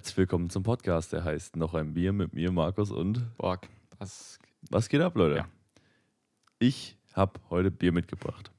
[0.00, 3.36] Herzlich willkommen zum Podcast, der heißt Noch ein Bier mit mir, Markus und.
[3.36, 3.68] Borg,
[3.98, 4.38] was.
[4.70, 5.36] Was geht ab, Leute?
[5.36, 5.48] Ja.
[6.58, 8.50] Ich habe heute Bier mitgebracht.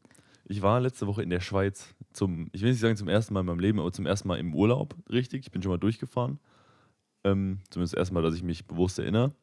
[0.46, 3.40] Ich war letzte Woche in der Schweiz zum, ich will nicht sagen zum ersten Mal
[3.40, 5.48] in meinem Leben, aber zum ersten Mal im Urlaub, richtig.
[5.48, 6.38] Ich bin schon mal durchgefahren.
[7.24, 9.34] Ähm, zumindest das erste Mal, dass ich mich bewusst erinnere.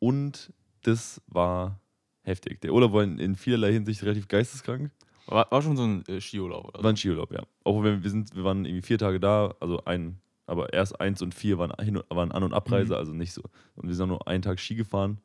[0.00, 0.52] Und
[0.82, 1.78] das war
[2.22, 2.60] heftig.
[2.60, 4.90] Der Urlaub war in, in vielerlei Hinsicht relativ geisteskrank.
[5.26, 6.82] War, war schon so ein äh, Skiurlaub, oder?
[6.82, 7.44] War ein Skiurlaub, ja.
[7.62, 10.18] Auch wenn wir sind, wir waren irgendwie vier Tage da, also ein,
[10.52, 12.98] aber erst eins und vier waren, hin, waren An- und Abreise, Mhm.
[12.98, 13.42] also nicht so.
[13.74, 15.18] Und wir sind nur einen Tag Ski gefahren.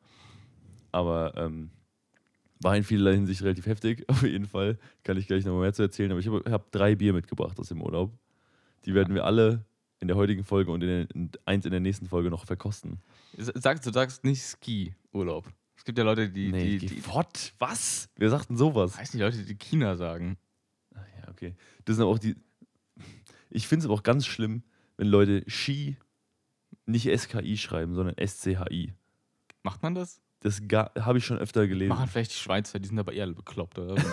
[0.90, 1.70] Aber ähm,
[2.60, 4.78] war in vielerlei Hinsicht relativ heftig, auf jeden Fall.
[5.04, 6.10] Kann ich gleich noch mehr zu erzählen.
[6.10, 8.12] Aber ich habe hab drei Bier mitgebracht aus dem Urlaub.
[8.84, 9.64] Die werden wir alle
[10.00, 12.98] in der heutigen Folge und in, der, in eins in der nächsten Folge noch verkosten.
[13.36, 15.46] Sagst du sagst nicht Ski-Urlaub.
[15.76, 16.50] Es gibt ja Leute, die.
[16.52, 17.52] die, die What?
[17.58, 18.08] Was?
[18.16, 18.96] Wer sagt denn sowas?
[18.98, 20.36] weiß nicht, Leute, die China sagen.
[20.94, 21.54] Ah, Ja, okay.
[21.84, 22.34] Das sind aber auch die.
[23.50, 24.62] Ich finde es aber auch ganz schlimm,
[24.98, 25.96] wenn Leute Ski
[26.84, 28.92] nicht SKI schreiben, sondern SCHI.
[29.62, 30.20] Macht man das?
[30.40, 31.88] Das habe ich schon öfter gelesen.
[31.88, 33.96] Machen vielleicht die Schweizer, die sind aber eher bekloppt, oder?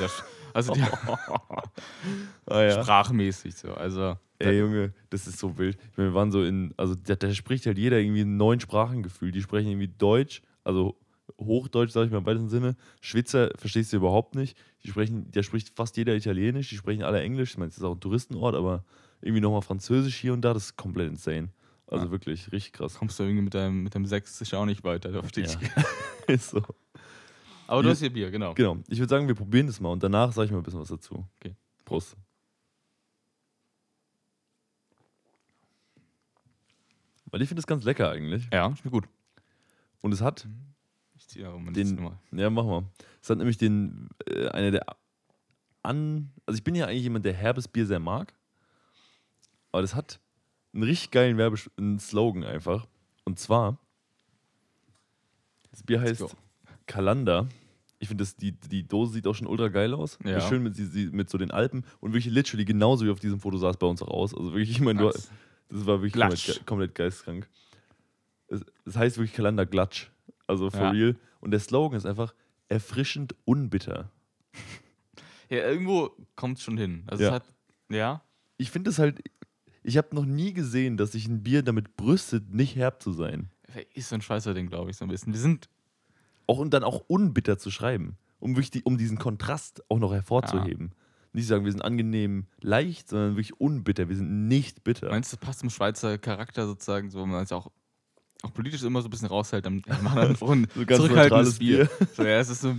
[0.53, 0.81] Also die
[2.45, 2.81] Ah, ja.
[2.81, 3.73] sprachmäßig so.
[3.73, 4.17] Also.
[4.39, 5.77] Ey, Junge, das ist so wild.
[5.91, 6.73] Ich meine, wir waren so in.
[6.77, 9.35] Also, da, da spricht halt jeder irgendwie in neun Sprachen gefühlt.
[9.35, 10.97] Die sprechen irgendwie Deutsch, also
[11.39, 12.77] Hochdeutsch, sage ich mal im weitesten Sinne.
[13.01, 14.57] Schweizer verstehst du überhaupt nicht.
[14.83, 17.51] Die sprechen, da spricht fast jeder Italienisch, die sprechen alle Englisch.
[17.51, 18.85] Ich meine, es ist auch ein Touristenort, aber
[19.21, 21.49] irgendwie nochmal Französisch hier und da, das ist komplett insane.
[21.87, 22.11] Also Ja.
[22.11, 22.95] wirklich richtig krass.
[22.95, 25.11] kommst du irgendwie mit deinem, mit deinem Sächsisch auch nicht weiter.
[25.11, 25.53] Da verstehe ich.
[25.53, 25.83] Ja.
[26.27, 26.61] ist so.
[27.67, 27.93] Aber du Ja.
[27.93, 28.53] hast hier Bier, genau.
[28.55, 28.77] Genau.
[28.87, 30.87] Ich würde sagen, wir probieren das mal und danach sage ich mal ein bisschen was
[30.89, 31.25] dazu.
[31.39, 31.55] Okay.
[31.83, 32.15] Prost.
[37.31, 38.47] Weil ich finde es ganz lecker eigentlich.
[38.53, 39.07] Ja, schmeckt gut.
[40.01, 40.47] Und es hat,
[41.17, 42.19] Ich ziehe aber mal Den- Nummer.
[42.31, 42.83] ja, mach mal.
[43.21, 44.85] Es hat nämlich den, äh, eine der
[45.81, 48.33] an, also ich bin ja eigentlich jemand, der herbes Bier sehr mag.
[49.75, 50.21] Aber das hat
[50.73, 52.87] einen richtig geilen Werbe einen Slogan einfach.
[53.25, 53.77] Und zwar,
[55.69, 56.33] das Bier heißt.
[56.85, 57.49] Kalander.
[57.99, 60.17] Ich finde, die, die Dose sieht auch schon ultra geil aus.
[60.23, 60.39] Ja.
[60.39, 60.77] Schön mit,
[61.11, 63.85] mit so den Alpen und wirklich literally genauso wie auf diesem Foto sah es bei
[63.85, 64.33] uns auch aus.
[64.33, 65.29] Also wirklich, ich meine, das
[65.69, 67.49] war wirklich komplett, komplett geistkrank.
[68.47, 70.07] Es, es heißt wirklich Kalander Glatsch.
[70.47, 70.89] Also for Ja.
[70.91, 71.15] real.
[71.41, 72.33] Und der Slogan ist einfach
[72.69, 74.09] erfrischend unbitter.
[75.49, 77.03] Ja, irgendwo kommt es schon hin.
[77.07, 77.29] Also Ja.
[77.29, 77.53] es hat.
[77.89, 78.21] Ja.
[78.57, 79.21] Ich finde es halt,
[79.85, 83.49] ich habe noch nie gesehen, dass sich ein Bier damit brüstet, nicht herb zu sein.
[83.93, 85.33] Ist so ein Schweizer-Ding, glaube ich, so ein bisschen.
[85.33, 85.69] Wir sind
[86.47, 88.17] Auch und dann auch unbitter zu schreiben.
[88.39, 90.91] Um, wirklich um diesen Kontrast auch noch hervorzuheben.
[91.33, 94.07] Nicht sagen, wir sind angenehm leicht, sondern wirklich unbitter.
[94.09, 95.09] Wir sind nicht bitter.
[95.09, 97.71] Meinst du, das passt zum Schweizer Charakter sozusagen, so, wenn man es auch,
[98.43, 101.59] auch politisch immer so ein bisschen raushält, dann ja, machen wir ein So ganz zurückhaltendes
[101.59, 101.89] Bier.
[102.15, 102.75] So, ja, es ist so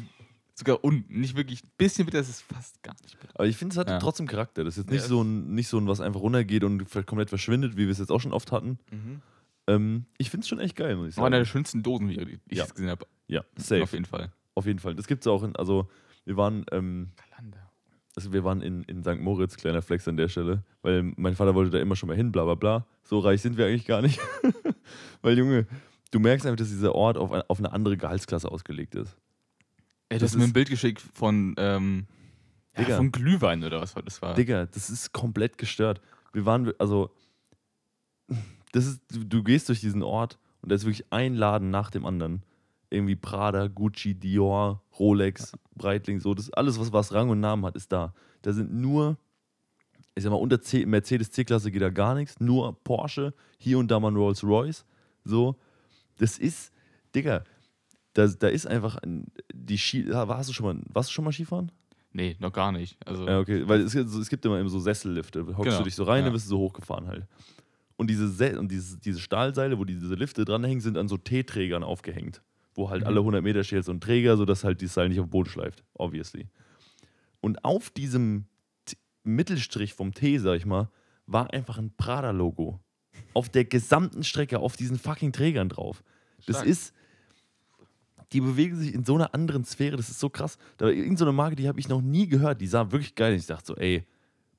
[0.59, 3.35] sogar un, nicht wirklich ein bisschen bitter, es ist fast gar nicht bitter.
[3.35, 3.99] Aber ich finde, es hat Ja.
[3.99, 4.65] trotzdem Charakter.
[4.65, 5.09] Das ist jetzt nicht, Ja.
[5.09, 8.11] so ein, nicht so ein, was einfach runtergeht und komplett verschwindet, wie wir es jetzt
[8.11, 8.79] auch schon oft hatten.
[9.69, 11.45] Ähm, ich finde es schon echt geil, muss ich Das war eine sagen.
[11.45, 12.65] der schönsten Dosen, die ich Ja.
[12.65, 13.07] jetzt gesehen habe.
[13.29, 13.83] Ja, safe.
[13.83, 14.33] Auf jeden Fall.
[14.55, 14.95] Auf jeden Fall.
[14.95, 15.89] Das gibt es auch in, also
[16.25, 17.71] wir waren, ähm, Kalander.
[18.15, 19.19] also wir waren in, in St.
[19.21, 22.33] Moritz, kleiner Flex an der Stelle, weil mein Vater wollte da immer schon mal hin,
[22.33, 22.87] bla bla bla.
[23.03, 24.19] So reich sind wir eigentlich gar nicht.
[25.23, 25.67] weil, Junge,
[26.13, 29.17] du merkst einfach, dass dieser Ort auf, ein, auf eine andere Gehaltsklasse ausgelegt ist.
[30.09, 32.07] Ey, du Das hast mir ein Bild geschickt von, ähm,
[32.77, 34.35] ja, von Glühwein oder was das war.
[34.35, 36.01] Digga, das ist komplett gestört.
[36.33, 37.11] Wir waren, also,
[38.73, 41.91] das ist, du, du gehst durch diesen Ort und da ist wirklich ein Laden nach
[41.91, 42.43] dem anderen.
[42.91, 46.35] Irgendwie Prada, Gucci, Dior, Rolex, Breitling, so.
[46.35, 48.15] Das alles, was, was Rang und Namen hat, ist da.
[48.43, 49.17] Da sind nur,
[50.15, 53.91] ich sag mal, unter C, Mercedes C-Klasse geht da gar nichts, nur Porsche, hier und
[53.91, 54.85] da mal ein Rolls Royce.
[55.25, 55.57] So.
[56.19, 56.73] Das ist,
[57.15, 57.43] Digga,
[58.17, 60.07] da, da ist einfach ein, die Ski.
[60.13, 61.71] Hast du schon mal, warst du schon mal Skifahren?
[62.13, 62.97] Nee, noch gar nicht.
[63.07, 65.41] Also, Ja, okay, weil es, es gibt immer eben so Sessellifte.
[65.47, 66.25] Hockst Genau, du dich so rein, ja.
[66.27, 67.27] dann wirst du so hochgefahren halt.
[67.97, 71.83] Und diese, Se und diese, diese Stahlseile, wo diese Lifte dranhängen, sind an so T-Trägern
[71.83, 72.43] aufgehängt.
[72.75, 73.07] Wo halt Mhm.
[73.09, 75.49] alle 100 Meter steht so ein Träger, sodass halt dieses Seil nicht auf den Boden
[75.51, 75.85] schleift.
[75.95, 76.49] Obviously.
[77.41, 78.47] Und auf diesem
[78.87, 80.89] T Mittelstrich vom T, sag ich mal,
[81.27, 82.81] war einfach ein Prada-Logo.
[83.35, 86.03] Auf der gesamten Strecke, auf diesen fucking Trägern drauf.
[86.47, 86.69] Das Stark.
[86.69, 86.93] ist.
[88.33, 90.59] Die bewegen sich in so einer anderen Sphäre, das ist so krass.
[90.79, 93.35] Da irgendeine so eine Marke, die habe ich noch nie gehört, die sah wirklich geil.
[93.35, 93.41] aus.
[93.41, 94.05] Ich dachte so, ey,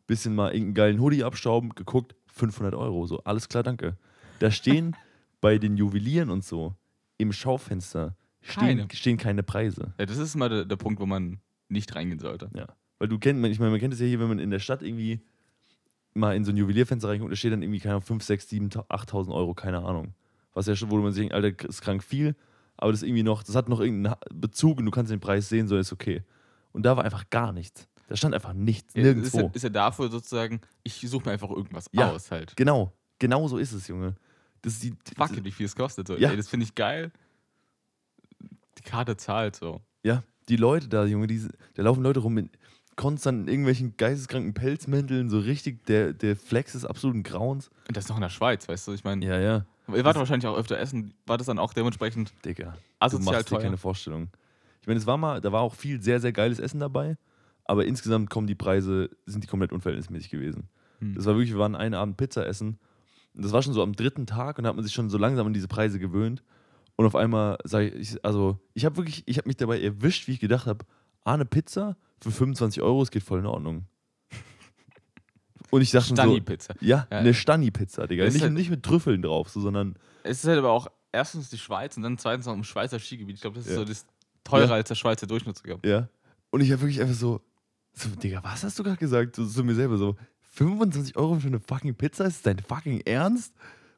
[0.07, 3.05] bisschen mal irgendeinen geilen Hoodie abstauben, geguckt, 500 Euro.
[3.07, 3.97] So, alles klar, danke.
[4.39, 4.95] Da stehen
[5.41, 6.75] bei den Juwelieren und so
[7.17, 8.87] im Schaufenster stehen Keine.
[8.93, 9.93] stehen keine Preise.
[9.99, 12.49] ja, das ist mal der, der Punkt, wo man nicht reingehen sollte.
[12.55, 12.67] Ja.
[12.99, 14.81] Weil du kennst, ich meine, man kennt es ja hier, wenn man in der Stadt
[14.81, 15.19] irgendwie
[16.13, 18.69] mal in so ein Juwelierfenster reinguckt, da steht dann irgendwie, keine Ahnung, 5, 6, 7,
[18.69, 20.13] 8.000 Euro, keine Ahnung.
[20.53, 22.35] Was ja schon, wo man sich denkt, Alter, das ist krank viel,
[22.77, 25.49] aber das ist irgendwie noch, das hat noch irgendeinen Bezug und du kannst den Preis
[25.49, 26.23] sehen, so ist okay.
[26.73, 27.87] Und da war einfach gar nichts.
[28.07, 29.39] Da stand einfach nichts, Ja, Ist nirgendwo.
[29.39, 32.11] ja, ist ja dafür sozusagen, ich suche mir einfach irgendwas Ja.
[32.11, 32.55] aus halt.
[32.55, 32.93] Genau.
[33.19, 34.15] Genau so ist es, Junge.
[34.61, 36.07] Das ist die, Fuck it, wie viel es kostet.
[36.07, 36.15] So.
[36.17, 36.29] Ja.
[36.29, 37.11] Ey, das finde ich geil.
[38.77, 39.81] Die Karte zahlt so.
[40.03, 42.49] Ja, die Leute da, Junge, die, da laufen Leute rum mit
[42.95, 47.69] konstant in irgendwelchen geisteskranken Pelzmänteln, so richtig, der, der Flex ist absoluten Grauens.
[47.87, 48.93] Und das noch in der Schweiz, weißt du?
[48.93, 49.65] Ich meine, Ja, ja,
[49.95, 51.13] ihr wart wahrscheinlich auch öfter essen.
[51.25, 52.71] War das dann auch dementsprechend Digga.
[52.71, 53.63] Du asozial machst dir teuer?
[53.63, 54.29] keine Vorstellung.
[54.81, 57.17] Ich meine, es war mal, da war auch viel sehr, sehr geiles Essen dabei,
[57.65, 60.69] aber insgesamt kommen die Preise, sind die komplett unverhältnismäßig gewesen.
[60.99, 61.15] Hm.
[61.15, 62.79] Das war wirklich, wir waren einen Abend Pizza essen
[63.33, 65.17] und das war schon so am dritten Tag und da hat man sich schon so
[65.17, 66.43] langsam an diese Preise gewöhnt
[66.95, 70.33] und auf einmal sage ich, also ich habe wirklich, ich habe mich dabei erwischt, wie
[70.33, 70.85] ich gedacht habe,
[71.23, 73.85] ah, eine Pizza für 25 Euro, es geht voll in Ordnung.
[75.71, 76.75] Und ich dachte schon so, Stani-Pizza.
[76.81, 77.17] ja, Ja.
[77.19, 78.25] eine Stani-Pizza, Digga.
[78.25, 81.57] Nicht, halt- nicht mit Trüffeln drauf, so, sondern Es ist halt aber auch erstens die
[81.57, 83.35] Schweiz und dann zweitens noch im Schweizer Skigebiet.
[83.35, 83.77] Ich glaube, das ist Ja.
[83.79, 84.05] so das
[84.43, 84.73] teurer Ja.
[84.75, 85.79] als der Schweizer Durchschnitt sogar.
[85.85, 86.07] Ja.
[86.51, 87.41] Und ich habe wirklich einfach so,
[87.93, 89.35] so, Digga, was hast du gerade gesagt?
[89.35, 90.15] So, zu mir selber so,
[90.53, 92.25] 25 Euro für eine fucking Pizza?
[92.25, 93.53] Ist das dein fucking Ernst?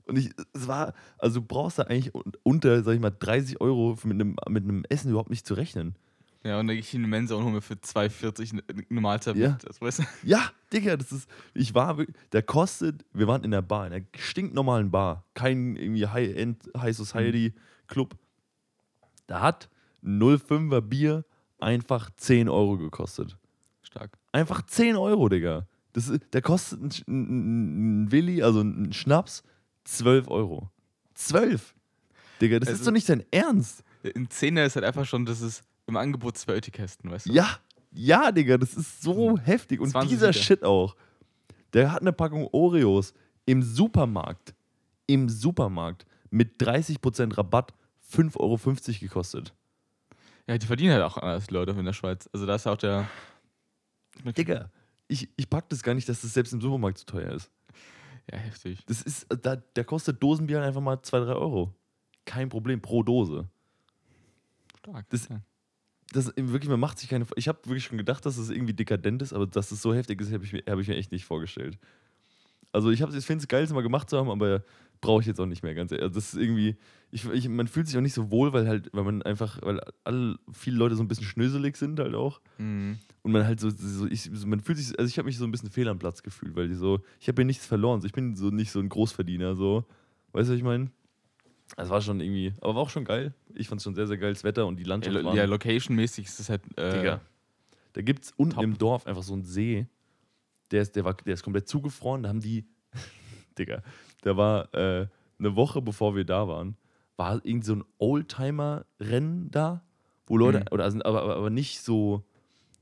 [0.06, 3.62] Und ich, es war, also du brauchst da eigentlich un- unter, sag ich mal, 30
[3.62, 5.96] Euro mit einem, mit einem Essen überhaupt nicht zu rechnen.
[6.44, 8.52] Ja, und dann gehe ich in die Mensa und hole mir für 2,40
[8.90, 9.50] eine, Mahlzeit Ja.
[9.52, 9.68] mit.
[9.68, 10.04] Das, weißt du?
[10.24, 11.98] Ja, Digga, das ist, ich war
[12.32, 16.96] der kostet, wir waren in der Bar, in einer stinknormalen Bar, kein irgendwie High-End, High
[16.96, 17.54] Society
[17.88, 18.16] Club.
[19.28, 19.70] Da hat
[20.02, 21.26] ein 05er Bier
[21.60, 23.38] einfach 10 Euro gekostet.
[23.84, 24.18] Stark.
[24.32, 25.68] Einfach 10 Euro, Digga.
[25.92, 29.44] Das ist, der kostet ein, ein, ein, Willi, also ein Schnaps,
[29.84, 30.70] 12 Euro.
[31.16, 31.76] 12!
[32.40, 33.84] Digga, das ist Also- doch nicht dein Ernst.
[34.16, 37.34] Ein Zehner ist halt einfach schon, das ist im Angebot zwei Öti-Kästen, weißt du?
[37.34, 37.58] Ja,
[37.92, 39.80] ja, Digga, das ist so heftig.
[39.82, 40.40] Und 20 dieser Liter.
[40.42, 40.96] Shit auch.
[41.74, 43.14] Der hat eine Packung Oreos
[43.46, 44.54] im Supermarkt,
[45.08, 47.74] im Supermarkt mit 30% Rabatt
[48.14, 48.58] 5,50 Euro
[49.00, 49.54] gekostet.
[50.48, 52.30] Ja, die verdienen halt auch anders, Leute in der Schweiz.
[52.34, 53.08] Also da ist ja auch der.
[54.38, 54.70] Digga,
[55.08, 57.52] ich, ich pack das gar nicht, dass das selbst im Supermarkt zu teuer ist.
[58.32, 58.84] Ja, heftig.
[58.86, 61.74] Das ist, da, der kostet Dosenbier einfach mal 2, 3 Euro.
[62.26, 63.48] Kein Problem, pro Dose.
[64.78, 65.10] Stark.
[65.10, 65.42] Das- ja.
[66.12, 67.26] Das wirklich, man macht sich keine.
[67.36, 70.20] Ich habe wirklich schon gedacht, dass es irgendwie dekadent ist, aber dass es so heftig
[70.22, 71.78] ist, habe ich, mir- hab ich mir echt nicht vorgestellt.
[72.72, 74.64] Also ich, ich finde es geil, es mal gemacht zu haben, aber
[75.02, 76.04] brauche ich jetzt auch nicht mehr, ganz ehrlich.
[76.04, 76.76] Also das ist irgendwie,
[77.10, 79.80] ich, ich, man fühlt sich auch nicht so wohl, weil halt, weil man einfach, weil
[80.04, 82.42] alle, viele Leute so ein bisschen schnöselig sind halt auch.
[82.58, 82.98] Mhm.
[83.22, 85.52] Und man halt so, so, ich, man fühlt sich, also ich habe mich so ein
[85.52, 88.14] bisschen fehl am Platz gefühlt, weil die so, ich habe hier nichts verloren, so, ich
[88.14, 89.86] bin so nicht so ein Großverdiener, so.
[90.32, 90.92] Weißt du, was ich meine?
[91.78, 93.34] Das war schon irgendwie, aber war auch schon geil.
[93.54, 95.36] Ich fand es schon sehr, sehr geil, das Wetter und die Ja, Landschaft waren.
[95.36, 96.62] ja, location-mäßig ist das halt.
[96.78, 97.22] Äh, Digga.
[97.94, 98.64] Da gibt es unten top.
[98.64, 99.88] im Dorf einfach so einen See,
[100.72, 102.24] der ist, der war, der ist komplett zugefroren.
[102.24, 102.66] Da haben die,
[103.58, 103.82] Digga,
[104.22, 105.08] da war äh,
[105.40, 106.76] eine Woche bevor wir da waren,
[107.18, 109.84] war irgend so ein Oldtimer-Rennen da,
[110.28, 110.66] wo Leute, Mhm.
[110.72, 112.24] oder also, aber, aber, aber nicht so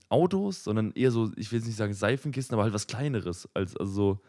[0.10, 3.50] Autos, sondern eher so, ich will jetzt nicht sagen Seifenkisten, aber halt was Kleineres.
[3.54, 4.20] Als, also so,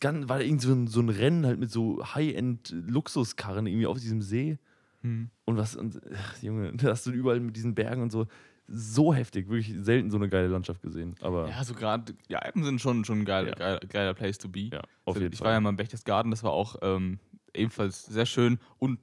[0.00, 3.98] ganz, war da irgend so ein, so ein Rennen halt mit so High-End-Luxuskarren irgendwie auf
[3.98, 4.58] diesem See.
[5.02, 5.30] Mhm.
[5.44, 8.26] Und was, und, ach, Junge, da hast du überall mit diesen Bergen und so.
[8.70, 11.14] So heftig, wirklich selten so eine geile Landschaft gesehen.
[11.22, 13.54] Aber Ja, so gerade, die Alpen sind schon, schon ein geiler, Ja.
[13.54, 14.68] geiler, geiler Place to be.
[14.72, 15.46] ja, auf Also jeden ich Fall.
[15.46, 17.18] war ja mal im Berchtesgaden, das war auch ähm,
[17.54, 19.00] ebenfalls sehr schön und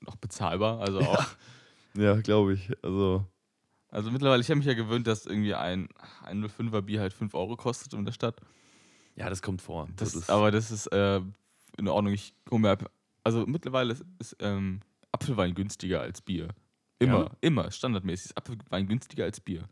[0.00, 0.80] noch bezahlbar.
[0.80, 1.24] Also auch.
[1.96, 2.70] Ja, glaube ich.
[2.84, 3.24] Also,
[3.88, 5.88] Also mittlerweile, ich habe mich ja gewöhnt, dass irgendwie ein,
[6.22, 8.40] ein 05er Bier halt 5 Euro kostet in der Stadt.
[9.18, 9.88] Ja, das kommt vor.
[9.96, 11.20] Das, ist, aber das ist äh,
[11.76, 12.12] in Ordnung.
[12.14, 12.90] Ich hole mir ab.
[13.24, 14.80] Also mittlerweile ist, ist ähm,
[15.12, 16.48] Apfelwein günstiger als Bier.
[17.00, 17.30] Immer, Ja?
[17.40, 19.68] immer, standardmäßig ist Apfelwein günstiger als Bier.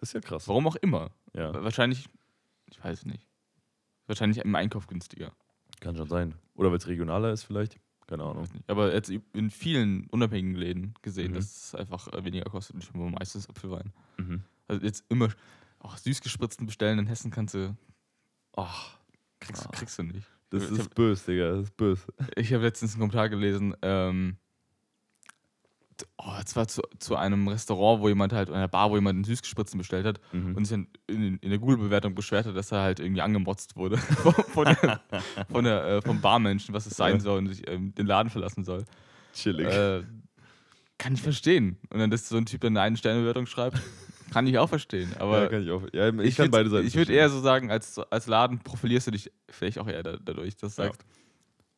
[0.00, 0.46] das ist ja krass.
[0.48, 1.10] Warum auch immer.
[1.34, 2.06] Ja, Wahrscheinlich,
[2.70, 3.26] ich weiß nicht.
[4.06, 5.32] Wahrscheinlich im Einkauf günstiger.
[5.80, 6.34] kann schon sein.
[6.54, 7.78] Oder weil es regionaler ist, vielleicht.
[8.06, 8.46] Keine Ahnung.
[8.66, 11.36] Aber jetzt in vielen unabhängigen Läden gesehen, Mhm.
[11.36, 12.74] dass es einfach äh, weniger kostet.
[12.74, 13.92] Und ich habe meistens Apfelwein.
[14.18, 14.42] Mhm.
[14.68, 15.28] Also jetzt immer
[15.78, 17.74] auch süßgespritzten bestellen in Hessen kannst du.
[18.56, 18.90] Ach,
[19.40, 19.70] kriegst, Ah.
[19.72, 20.26] kriegst du nicht.
[20.50, 21.50] Das ich ist böse, Digga.
[21.52, 22.02] Das ist böse.
[22.36, 24.36] Ich habe letztens einen Kommentar gelesen, ähm,
[26.18, 29.24] oh, es war zu, zu einem Restaurant, wo jemand halt, einer Bar, wo jemand einen
[29.24, 30.54] Süßgespritzten bestellt hat Mhm.
[30.56, 33.96] und sich dann in, in der Google-Bewertung beschwert hat, dass er halt irgendwie angemotzt wurde
[33.98, 35.00] von, von, der,
[35.50, 38.64] von der, äh, vom Barmenschen, was es sein soll und sich ähm, den Laden verlassen
[38.64, 38.84] soll.
[39.34, 39.66] Chillig.
[39.66, 40.02] Äh,
[40.98, 41.78] kann ich verstehen.
[41.90, 43.80] Und dann, dass so ein Typ dann eine Eine-Sterne-Bewertung schreibt,
[44.32, 45.12] kann ich auch verstehen.
[45.18, 45.82] Aber ja, kann ich auch.
[45.92, 46.86] Ja, ich, ich kann beide Seiten.
[46.86, 50.16] Ich würde eher so sagen, als, als Laden profilierst du dich vielleicht auch eher da,
[50.16, 50.88] dadurch, dass du Ja.
[50.88, 51.04] sagst,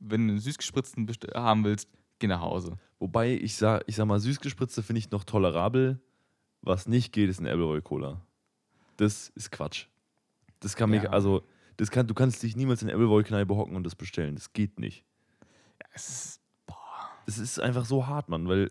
[0.01, 2.77] wenn du einen süßgespritzten haben willst, geh nach Hause.
[2.99, 6.01] Wobei, ich sag, ich sag mal, süßgespritzte finde ich noch tolerabel.
[6.63, 8.21] Was nicht geht, ist ein Appleboy Cola.
[8.97, 9.87] Das ist Quatsch.
[10.61, 11.11] Das kann mich, Ja.
[11.11, 11.43] also,
[11.77, 14.35] das kann, du kannst dich niemals in eine Appleboy-Kneipe hocken und das bestellen.
[14.37, 15.05] Das geht nicht.
[15.83, 16.41] Ja, es ist,
[17.27, 18.71] Es ist einfach so hart, Mann, weil,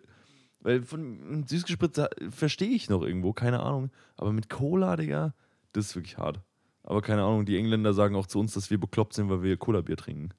[0.63, 3.91] weil von Süßgespritze verstehe ich noch irgendwo, keine Ahnung.
[4.17, 5.34] Aber mit Cola, Digga,
[5.74, 6.41] das ist wirklich hart.
[6.84, 9.58] Aber keine Ahnung, die Engländer sagen auch zu uns, dass wir bekloppt sind, weil wir
[9.58, 10.29] Cola-Bier trinken.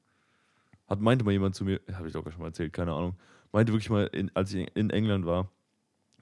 [0.87, 3.15] hat, meinte mal jemand zu mir, habe ich doch schon mal erzählt, keine Ahnung,
[3.53, 5.51] meinte wirklich mal, in, als ich in England war,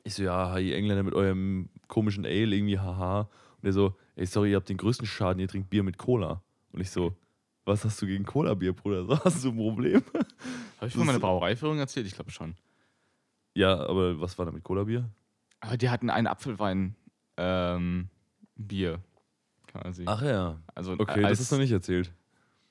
[0.04, 3.28] ich so, ja, ihr Engländer mit eurem komischen Ale, irgendwie, haha.
[3.60, 6.42] Und er so, ey, sorry, ihr habt den größten Schaden, ihr trinkt Bier mit Cola.
[6.72, 7.14] Und ich so,
[7.64, 9.04] was hast du gegen Cola-Bier, Bruder?
[9.06, 10.02] So, hast du ein Problem?
[10.78, 12.06] Habe ich von meiner Brauereiführung erzählt?
[12.06, 12.56] Ich glaube schon.
[13.54, 15.08] Ja, aber was war da mit Cola-Bier?
[15.60, 16.96] Aber die hatten ein Apfelwein
[17.36, 18.08] ähm,
[19.66, 20.04] quasi.
[20.06, 20.60] Ach ja.
[20.74, 22.12] also Okay, als, das ist noch nicht erzählt.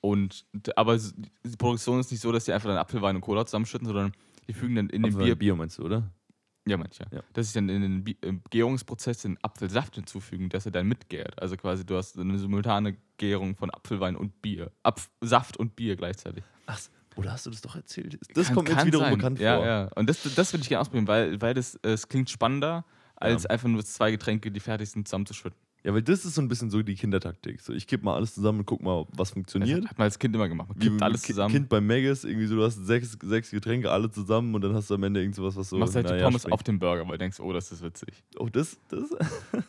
[0.00, 0.44] Und
[0.76, 4.12] aber die Produktion ist nicht so, dass die einfach dann Apfelwein und Cola zusammenschütten, sondern
[4.48, 5.36] die fügen dann in den Aber Bier.
[5.36, 6.10] Bier meinst du, oder?
[6.66, 7.04] Ja, manche.
[7.10, 7.22] Ja.
[7.32, 11.40] Dass sie dann in den Gärungsprozess den Apfelsaft hinzufügen, dass er dann mitgärt.
[11.40, 14.70] Also quasi du hast eine simultane Gärung von Apfelwein und Bier.
[14.84, 16.44] Apf Saft und Bier gleichzeitig.
[16.66, 16.78] Ach,
[17.16, 18.18] oder hast du das doch erzählt?
[18.34, 19.14] Das Kann- kommt mir jetzt wiederum sein.
[19.16, 19.66] bekannt ja, vor.
[19.66, 22.84] Ja, und das, das würde ich gerne ausprobieren, weil, weil das, es klingt spannender,
[23.16, 23.50] als Ja.
[23.50, 25.58] einfach nur zwei Getränke, die fertig sind, zusammenzuschütten.
[25.84, 27.60] Ja, weil das ist so ein bisschen so die Kindertaktik.
[27.60, 29.84] So, ich kipp mal alles zusammen und guck mal, was Das funktioniert.
[29.88, 30.68] hat man als Kind immer gemacht.
[30.68, 31.52] Man Wie kippt alles Ki- zusammen.
[31.52, 34.90] Kind beim Maggis, irgendwie so, du hast sechs, sechs Getränke, alle zusammen und dann hast
[34.90, 35.78] du am Ende irgend sowas, was so.
[35.78, 36.52] machst halt die naja, Pommes schmeckt.
[36.54, 38.22] auf den Burger, weil du denkst, oh, das ist witzig.
[38.38, 39.10] Oh, das, das.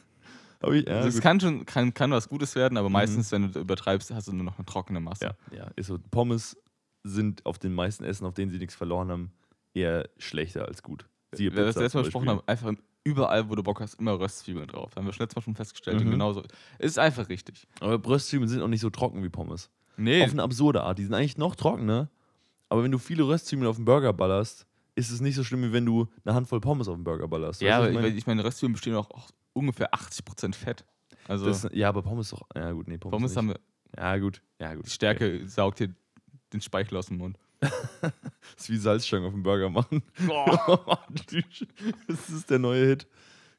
[0.72, 1.24] Ich, ja, das gut.
[1.24, 4.46] kann schon kann, kann was Gutes werden, aber meistens, wenn du übertreibst, hast du nur
[4.46, 5.26] noch eine trockene Masse.
[5.52, 6.00] ja, ja, ist so.
[6.10, 6.56] Pommes
[7.04, 9.32] sind auf den meisten Essen, auf denen sie nichts verloren haben,
[9.74, 11.08] eher schlechter als gut.
[11.34, 12.72] Siehe Wer das letzte Mal besprochen haben, einfach
[13.04, 14.96] überall, wo du Bock hast, immer Röstzwiebeln drauf.
[14.96, 15.98] Haben wir schon letztes Mal schon festgestellt.
[16.00, 16.12] Und Mhm.
[16.12, 16.44] genauso.
[16.80, 17.68] Ist einfach richtig.
[17.82, 19.70] Aber Bröstzwiebeln sind auch nicht so trocken wie Pommes.
[19.98, 20.98] Nee, Auf eine absurde Art.
[21.00, 22.10] Die sind eigentlich noch trockener,
[22.70, 25.74] aber wenn du viele Röstzwiebeln auf den Burger ballerst, ist es nicht so schlimm, wie
[25.74, 27.62] wenn du eine Handvoll Pommes auf den Burger ballerst.
[27.62, 28.08] ja, Weißt du, ich, meine?
[28.10, 30.86] ich meine, Röstzwiebeln bestehen auch, auch ungefähr 80% Fett.
[31.28, 32.42] Also Das, ja, aber Pommes doch.
[32.56, 33.12] Ja, gut, nee, Pommes.
[33.18, 33.38] Pommes nicht.
[33.38, 33.60] haben wir,
[33.98, 34.42] Ja, gut.
[34.60, 34.86] Ja, gut.
[34.86, 35.94] die Stärke saugt dir
[36.54, 37.38] den Speichel aus dem Mund.
[37.60, 37.72] Das
[38.58, 40.04] ist wie Salzstangen auf dem Burger machen.
[40.28, 41.06] Boah,
[42.08, 43.08] das ist der neue Hit.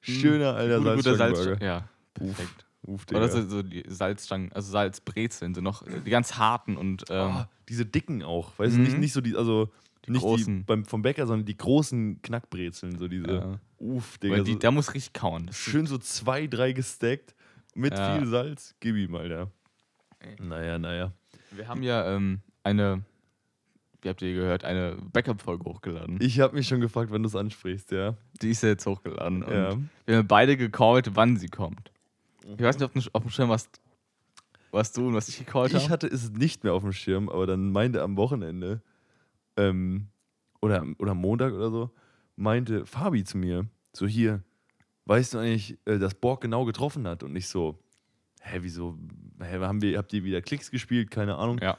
[0.01, 1.45] Schöner alter gute, Salzstangenburger.
[1.45, 1.61] Salzstangen.
[1.63, 2.67] Ja, perfekt.
[2.87, 3.43] Uff, Oder Digga.
[3.49, 8.23] so, die Salzstangen, also Salzbrezeln, so noch die ganz harten und ähm, oh, diese dicken
[8.23, 8.53] auch.
[8.59, 9.01] Weißt du, nicht, Mhm.
[9.01, 9.73] nicht so die, also
[10.05, 10.65] Die nicht die großen.
[10.67, 12.99] beim, vom Bäcker, sondern die großen Knackbrezeln.
[12.99, 13.27] So diese.
[13.27, 13.61] ja.
[13.79, 14.35] Uff, Digga.
[14.37, 15.49] Weil die, so, da muss richtig kauen.
[15.53, 17.35] Schön so zwei, drei gesteckt
[17.75, 18.19] mit Ja.
[18.19, 18.75] viel Salz.
[18.81, 19.51] Gib ihm, Alter.
[20.39, 21.13] Naja, naja.
[21.53, 23.03] Wir haben ja ähm, eine,
[24.03, 26.19] wie habt ihr gehört, eine Backup-Folge hochgeladen.
[26.21, 28.17] Ich habe mich schon gefragt, wann du es ansprichst, ja.
[28.43, 29.43] Die ist ja jetzt hochgeladen.
[29.43, 29.77] Und ja.
[30.07, 31.91] Wir haben beide gecallt, wann sie kommt.
[32.45, 33.81] Ich weiß nicht, ob du auf dem Schirm hast,
[34.71, 35.89] was du und was ich gecallt Ich habe.
[35.93, 38.83] hatte es nicht mehr auf dem Schirm, aber dann meinte am Wochenende
[39.57, 40.09] ähm,
[40.61, 41.91] oder, am- oder Montag oder so,
[42.37, 44.43] meinte Fabi zu mir, so hier,
[45.07, 47.23] weißt du eigentlich, äh, dass Borg genau getroffen hat?
[47.23, 47.79] Und ich so,
[48.41, 48.99] hä, wieso,
[49.41, 51.11] hä, haben wir, habt ihr wieder Klicks gespielt?
[51.11, 51.59] Keine Ahnung.
[51.63, 51.79] Ja.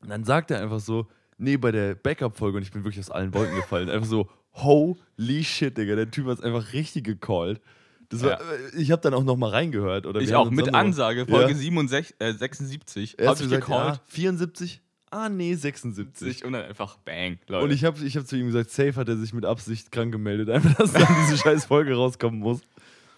[0.00, 1.06] Und dann sagt er einfach so,
[1.38, 5.44] nee, bei der Backup-Folge, und ich bin wirklich aus allen Wolken gefallen, einfach so, holy
[5.44, 7.60] shit, Digga, der Typ hat es einfach richtig gecallt.
[8.08, 8.36] Das war, Ja.
[8.38, 10.06] äh, Ich habe dann auch nochmal reingehört.
[10.06, 11.56] Oder Ich auch mit Ansage, Folge Ja.
[11.56, 13.94] 67, äh, 76, Er hat ich gesagt, gecallt.
[13.96, 14.80] ja, 74?
[15.12, 16.44] Ah, nee, 76.
[16.44, 17.64] Und dann einfach bang, Leute.
[17.64, 20.12] Und ich habe ich hab zu ihm gesagt, safe hat er sich mit Absicht krank
[20.12, 22.60] gemeldet, einfach, dass dann diese scheiß Folge rauskommen muss.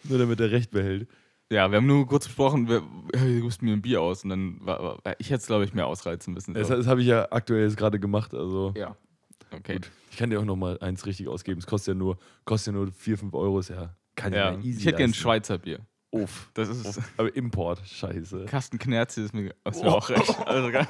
[0.05, 1.07] Nur damit er Recht behält.
[1.53, 2.83] Ja, wir haben nur kurz besprochen, wir,
[3.15, 4.25] hey, du gibst mir ein Bier aus.
[4.25, 6.55] Und dann war, war ich hätte es, glaube ich, mehr ausreizen müssen.
[6.55, 6.77] Das, So.
[6.77, 8.97] das habe ich ja aktuell jetzt gerade gemacht, also ja.
[9.53, 9.75] Okay.
[9.75, 9.91] gut.
[10.11, 11.59] Ich kann dir auch nochmal eins richtig ausgeben.
[11.59, 14.53] Es kostet ja nur, kostet ja nur 4, 5 Euro, ist ja, kann Ja.
[14.53, 15.15] ja, easy Ich hätte gerne ein.
[15.15, 15.81] Schweizer Bier.
[16.11, 16.51] Uff.
[16.55, 17.01] Das ist es.
[17.17, 18.45] Aber Import, scheiße.
[18.47, 19.95] Kasten Knerzi ist mir, ist mir Oh.
[19.97, 20.39] auch recht.
[20.47, 20.87] Also, gar-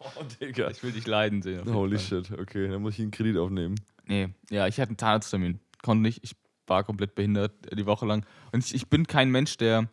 [0.00, 0.70] Oh, Digga.
[0.70, 1.72] ich will dich leiden sehen.
[1.74, 2.24] Holy Fall.
[2.24, 3.74] shit, okay, dann muss ich einen Kredit aufnehmen.
[4.06, 5.58] Nee, ja, ich hatte einen Zahnarzttermin.
[5.82, 6.20] Konnte nicht.
[6.22, 6.36] Ich
[6.68, 8.24] war komplett behindert äh, die Woche lang.
[8.52, 9.88] Und ich, ich bin kein Mensch, der,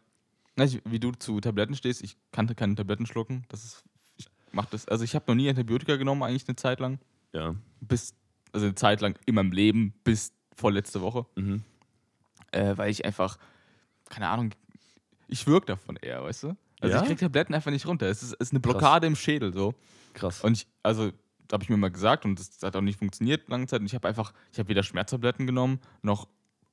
[0.85, 2.03] wie du zu Tabletten stehst.
[2.03, 3.45] Ich kannte keine Tabletten schlucken.
[3.49, 3.83] Das ist,
[4.17, 6.99] ich mach das, also ich habe noch nie Antibiotika genommen, eigentlich eine Zeit lang.
[7.33, 7.55] Ja.
[7.81, 8.13] Bis,
[8.53, 11.25] also eine Zeit lang in meinem Leben, bis vorletzte Woche.
[11.35, 11.63] Mhm.
[12.51, 13.37] Äh, weil ich einfach,
[14.09, 14.51] keine Ahnung,
[15.27, 16.55] ich wirke davon eher, weißt du?
[16.79, 17.01] Also Ja?
[17.01, 18.07] ich krieg Tabletten einfach nicht runter.
[18.07, 19.73] Es ist, es ist eine Blockade im Schädel so.
[20.13, 20.41] Krass.
[20.41, 21.11] Und ich, also,
[21.47, 23.79] da habe ich mir mal gesagt und das hat auch nicht funktioniert lange Zeit.
[23.81, 26.27] Und ich habe einfach, ich habe weder Schmerztabletten genommen, noch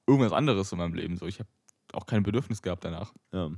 [0.06, 1.16] irgendwas anderes in meinem Leben.
[1.16, 1.48] So, ich habe
[1.92, 3.12] auch kein Bedürfnis gehabt danach.
[3.32, 3.50] ja.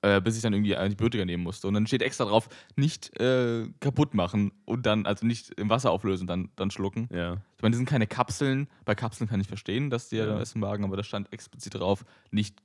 [0.00, 1.66] Äh, bis ich dann irgendwie Antibiotika nehmen musste.
[1.66, 5.90] Und dann steht extra drauf, nicht äh, kaputt machen und dann, also nicht im Wasser
[5.90, 7.08] auflösen, dann, dann schlucken.
[7.12, 7.38] ja.
[7.56, 8.68] Ich meine, das sind keine Kapseln.
[8.84, 10.30] Bei Kapseln kann ich verstehen, dass die ja Ja.
[10.34, 12.62] dann essen magen, aber da stand explizit drauf, nicht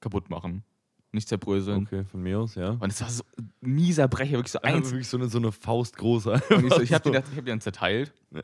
[0.00, 0.64] kaputt machen.
[1.12, 1.84] Nicht zerbröseln.
[1.86, 2.72] Okay, von mir aus, ja.
[2.72, 4.90] Und es war so ein mieser Brecher, wirklich so eins.
[4.90, 6.26] wirklich so eine, so eine Faust groß.
[6.26, 8.12] Und ich so, ich habe die, ich hab die dann zerteilt.
[8.34, 8.42] Ja.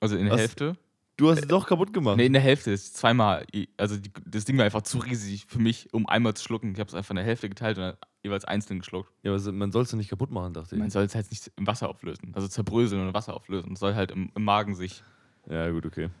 [0.00, 0.40] Also in der Was?
[0.40, 0.78] Hälfte.
[1.20, 2.16] Du hast es doch kaputt gemacht.
[2.16, 3.46] Nee, in der Hälfte ist zweimal.
[3.76, 6.72] Also die, das Ding war einfach zu riesig für mich, um einmal zu schlucken.
[6.72, 9.12] Ich habe es einfach in der Hälfte geteilt und dann jeweils einzeln geschluckt.
[9.22, 10.80] Ja, aber man soll es nicht kaputt machen, dachte ich.
[10.80, 12.32] Man soll es halt nicht im Wasser auflösen.
[12.34, 13.74] Also zerbröseln und im Wasser auflösen.
[13.74, 15.02] Es soll halt im, im Magen sich.
[15.46, 16.04] Ja, gut, okay.
[16.04, 16.12] Und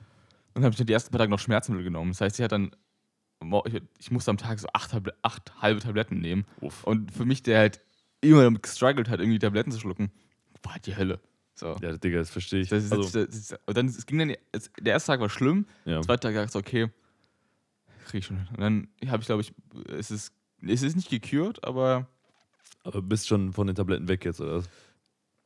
[0.56, 2.10] dann habe ich dann die ersten paar Tage noch Schmerzmittel genommen.
[2.10, 2.70] Das heißt, ich hatte dann.
[3.98, 6.44] Ich, musste am Tag so acht, acht halbe Tabletten nehmen.
[6.60, 6.84] Uff.
[6.84, 7.80] Und für mich, der halt
[8.20, 10.12] immer damit gestruggelt hat, irgendwie Tabletten zu schlucken,
[10.62, 11.20] war halt die Hölle.
[11.60, 11.76] So.
[11.82, 12.70] Ja, Digga, das verstehe ich.
[12.70, 15.28] Das ist, also, das ist, und dann es ging dann, es, der erste Tag war
[15.28, 15.96] schlimm, ja.
[15.96, 16.90] der zweite Tag dachte ich, okay,
[18.06, 18.48] krieg ich schon hin.
[18.56, 19.52] Und dann habe ich, glaube ich,
[19.90, 20.32] es ist,
[20.66, 22.08] es ist nicht gekürt, aber
[22.82, 24.56] Aber bist schon von den Tabletten weg jetzt, oder?
[24.56, 24.70] was?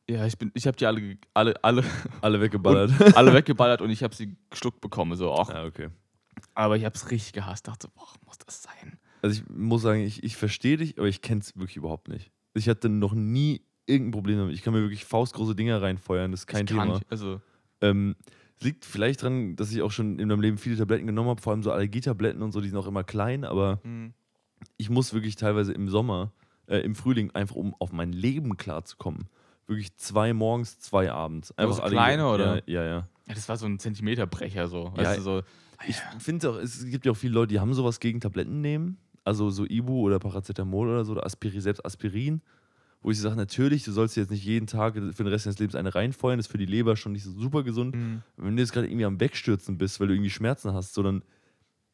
[0.09, 1.83] ja, ich bin, ich habe die alle, alle, alle,
[2.21, 3.17] Alle weggeballert.
[3.17, 5.49] alle weggeballert und ich habe sie geschluckt bekommen, so auch.
[5.49, 5.89] ja, okay.
[6.53, 8.99] Aber ich habe es richtig gehasst, dachte, boah, muss das sein?
[9.21, 12.31] Also ich muss sagen, ich, ich verstehe dich, aber ich kenne es wirklich überhaupt nicht.
[12.53, 14.55] Ich hatte noch nie irgendein Problem damit.
[14.55, 16.93] Ich kann mir wirklich faustgroße Dinger reinfeuern, das ist kein ich kann Thema.
[16.95, 17.41] Nicht, also,
[17.81, 18.15] Ähm,
[18.61, 21.53] liegt vielleicht daran, dass ich auch schon in meinem Leben viele Tabletten genommen habe, vor
[21.53, 24.13] allem so Allergietabletten und so, die sind auch immer klein, aber hm.
[24.77, 26.31] ich muss wirklich teilweise im Sommer,
[26.67, 29.27] äh, im Frühling, einfach um auf mein Leben klarzukommen.
[29.67, 31.51] Wirklich zwei morgens, zwei abends.
[31.57, 32.55] Einfach so alle- kleine, oder?
[32.67, 32.83] Ja, ja.
[32.83, 33.07] ja.
[33.27, 34.93] ja, das war so ein Zentimeterbrecher, so.
[34.95, 35.41] Ja, Weißt du, so
[35.87, 38.97] Ich finde auch, es gibt ja auch viele Leute, die haben sowas gegen Tabletten nehmen.
[39.23, 42.41] Also so Ibu oder Paracetamol oder so, oder Aspiri, selbst Aspirin.
[43.05, 45.59] Wo ich sage, natürlich, du sollst dir jetzt nicht jeden Tag für den Rest deines
[45.59, 47.93] Lebens eine reinfeuern, das ist für die Leber schon nicht so super gesund.
[47.93, 48.23] hm.
[48.35, 51.23] Wenn du jetzt gerade irgendwie am Wegstürzen bist, weil du irgendwie Schmerzen hast, so dann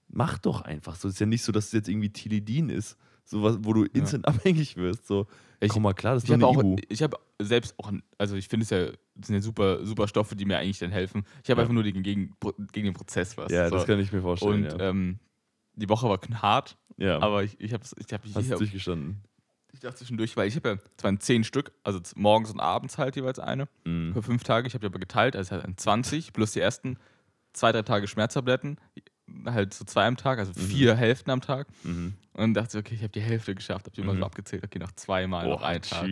[0.08, 1.10] mach doch einfach so.
[1.10, 3.84] Es ist ja nicht so, dass es jetzt irgendwie Tilidin ist, so was, wo du
[3.84, 5.06] instant abhängig wirst.
[5.06, 5.28] So,
[5.60, 6.78] Ich- komm mal klar, das ist Ich eine auch, Ibu.
[6.88, 10.38] ich habe selbst auch, also ich finde es ja, das sind ja super, super Stoffe,
[10.38, 11.26] die mir eigentlich dann helfen.
[11.44, 11.64] Ich habe Ja.
[11.64, 12.38] einfach nur gegen, gegen,
[12.72, 13.52] gegen den Prozess was.
[13.52, 13.76] Ja, so.
[13.76, 14.64] das kann ich mir vorstellen.
[14.66, 15.20] Und ja, ähm,
[15.76, 17.20] die Woche war hart, ja.
[17.22, 19.22] aber ich, ich habe ich hab, hast hab, durchgestanden.
[19.74, 22.98] Ich dachte zwischendurch, weil ich habe ja zwar in zehn Stück, also morgens und abends
[22.98, 24.14] halt jeweils eine, Mhm.
[24.14, 24.68] für fünf Tage.
[24.68, 26.98] Ich habe die aber geteilt, also halt in 20 plus die ersten
[27.54, 28.78] zwei, drei Tage Schmerztabletten,
[29.46, 31.68] halt so zwei am Tag, also vier Hälften am Tag.
[31.84, 32.14] Mhm.
[32.34, 34.20] Und dann dachte ich, okay, ich habe die Hälfte geschafft, habe die immer Mhm.
[34.20, 36.08] so abgezählt, okay, noch zweimal, noch Boah, ein Tag.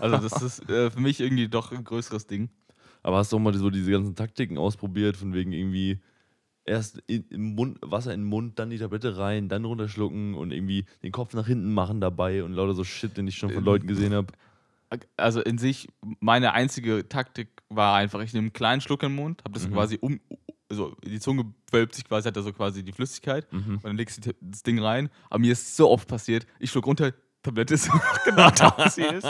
[0.00, 2.48] Also das ist äh, für mich irgendwie doch ein größeres Ding.
[3.02, 6.00] Aber hast du auch mal so diese ganzen Taktiken ausprobiert, von wegen irgendwie
[6.64, 10.52] erst in, im Mund, Wasser in den Mund, dann die Tablette rein, dann runterschlucken und
[10.52, 13.58] irgendwie den Kopf nach hinten machen dabei und lauter so Shit, den ich schon von
[13.58, 14.28] Ähm, Leuten gesehen habe.
[15.16, 15.88] Also in sich,
[16.20, 19.72] meine einzige Taktik war einfach, ich nehme einen kleinen Schluck im Mund, habe das Mhm.
[19.72, 20.20] quasi um,
[20.68, 23.76] also die Zunge wölbt sich quasi, hat da so quasi die Flüssigkeit Mhm.
[23.76, 25.08] und dann legst du das Ding rein.
[25.30, 27.90] Aber mir ist so oft passiert, ich schluck runter, Tablette ist
[28.24, 29.26] genau da, wo sie ist.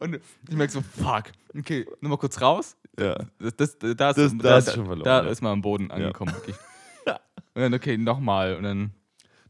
[0.00, 1.24] Und ich merke so, fuck,
[1.56, 2.76] okay, nur mal kurz raus.
[2.98, 3.16] Ja.
[3.38, 5.30] Das, das, da, ist, Das- da, da, schon verloren, da ja.
[5.30, 6.34] ist man am Boden angekommen.
[6.34, 6.56] wirklich.
[7.54, 8.56] Und dann, okay, nochmal.
[8.56, 8.92] Und dann,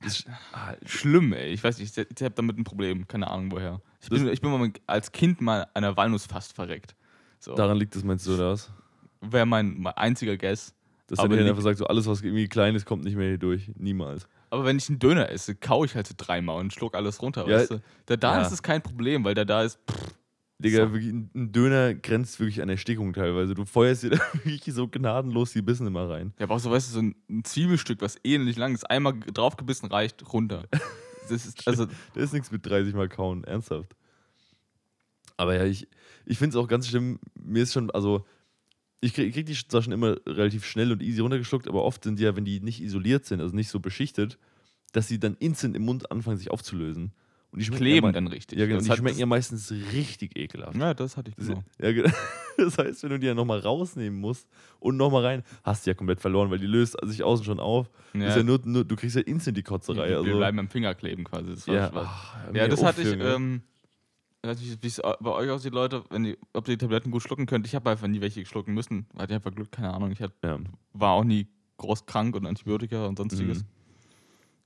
[0.02, 1.50] Das, ah, schlimm, ey.
[1.52, 3.06] Ich weiß nicht, ich, ich habe damit ein Problem.
[3.06, 3.80] Keine Ahnung, woher.
[4.00, 6.96] Ich bin, ich bin mal als Kind mal an der Walnuss fast verreckt.
[7.38, 7.54] So.
[7.54, 8.70] daran liegt es, meinst du, oder was?
[9.20, 10.74] Wäre mein, mein einziger Guess.
[11.06, 13.38] Dass dir liegt- einfach sagt, so alles, was irgendwie klein ist, kommt nicht mehr hier
[13.38, 13.70] durch.
[13.76, 14.26] Niemals.
[14.52, 17.48] Aber wenn ich einen Döner esse, kaue ich halt so dreimal und schluck alles runter.
[17.48, 17.82] Ja, weißt du?
[18.04, 18.46] Da, da ja.
[18.46, 19.78] ist es kein Problem, weil da da ist.
[19.90, 20.14] Pff,
[20.58, 20.92] Digga, So.
[20.92, 23.54] wirklich, ein Döner grenzt wirklich an Erstickung teilweise.
[23.54, 26.34] Du feuerst dir da wirklich so gnadenlos die Bissen immer rein.
[26.38, 29.18] ja, aber auch so, weißt du, so ein, ein Zwiebelstück, was ähnlich lang ist, einmal
[29.20, 30.64] draufgebissen reicht, runter.
[31.30, 33.94] Das ist, also, Da ist nichts mit 30 Mal kauen, ernsthaft.
[35.36, 35.88] Aber ja, ich,
[36.26, 37.20] ich finde es auch ganz schlimm.
[37.40, 38.26] Mir ist schon, also,
[39.04, 42.18] ich kriege krieg die zwar schon immer relativ schnell und easy runtergeschluckt, aber oft sind
[42.18, 44.38] die ja, wenn die nicht isoliert sind, also nicht so beschichtet,
[44.92, 47.12] dass sie dann instant im Mund anfangen, sich aufzulösen.
[47.50, 48.58] Und die kleben ja, dann richtig.
[48.58, 48.78] Ja, genau.
[48.78, 50.74] Das Und die schmecken das- ja meistens richtig ekelhaft.
[50.78, 51.62] Ja, das hatte ich Das, genau.
[51.82, 52.08] ja, genau.
[52.56, 55.94] das heißt, wenn du die ja nochmal rausnehmen musst und nochmal rein, hast du ja
[55.94, 57.90] komplett verloren, weil die löst sich außen schon auf.
[58.14, 60.08] Ja, ja nur, nur, du kriegst ja instant die Kotzerei.
[60.08, 61.50] die Also, bleiben am Finger kleben quasi.
[61.50, 63.08] Das ja, ach, Ja, das hatte ich.
[63.10, 63.24] Junge.
[63.24, 63.62] Ähm,
[64.42, 67.12] ich weiß nicht, wie es bei euch aussieht, Leute, wenn die, ob ihr die Tabletten
[67.12, 67.64] gut schlucken könnt.
[67.66, 69.06] Ich habe einfach nie welche schlucken müssen.
[69.16, 70.10] Hatte einfach Glück, keine Ahnung.
[70.10, 70.58] Ich hat, ja.
[70.92, 73.60] war auch nie groß krank und Antibiotika und sonstiges.
[73.60, 73.68] Mhm.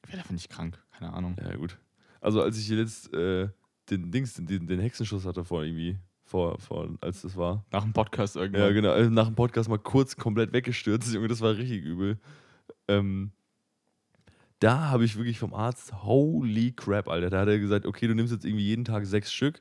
[0.02, 1.36] Ich werde einfach nicht krank, keine Ahnung.
[1.38, 1.78] Ja, gut.
[2.22, 3.48] Also, als ich hier jetzt äh,
[3.90, 7.64] den Dings, den, den Hexenschuss hatte vor irgendwie, vor, vor, als das war.
[7.70, 8.62] Nach dem Podcast irgendwann.
[8.62, 8.92] Ja, genau.
[8.92, 12.18] Also nach dem Podcast mal kurz komplett weggestürzt, Junge, das war richtig übel.
[12.88, 13.32] Ähm,
[14.66, 17.30] da habe ich wirklich vom Arzt, holy crap, Alter.
[17.30, 19.60] Da hat er gesagt, okay, du nimmst jetzt irgendwie jeden Tag sechs Stück,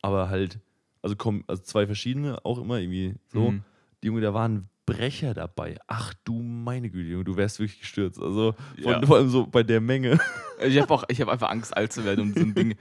[0.00, 0.60] aber halt,
[1.02, 3.50] also kommen, also zwei verschiedene, auch immer irgendwie so.
[3.50, 3.62] Mhm.
[4.02, 5.76] Die Junge, da waren Brecher dabei.
[5.88, 8.18] Ach du meine Güte, Junge, du wärst wirklich gestürzt.
[8.18, 9.04] Also vor, Ja.
[9.06, 10.18] vor allem so bei der Menge.
[10.66, 12.74] Ich habe auch, ich habe einfach Angst, alt zu werden und so ein Ding.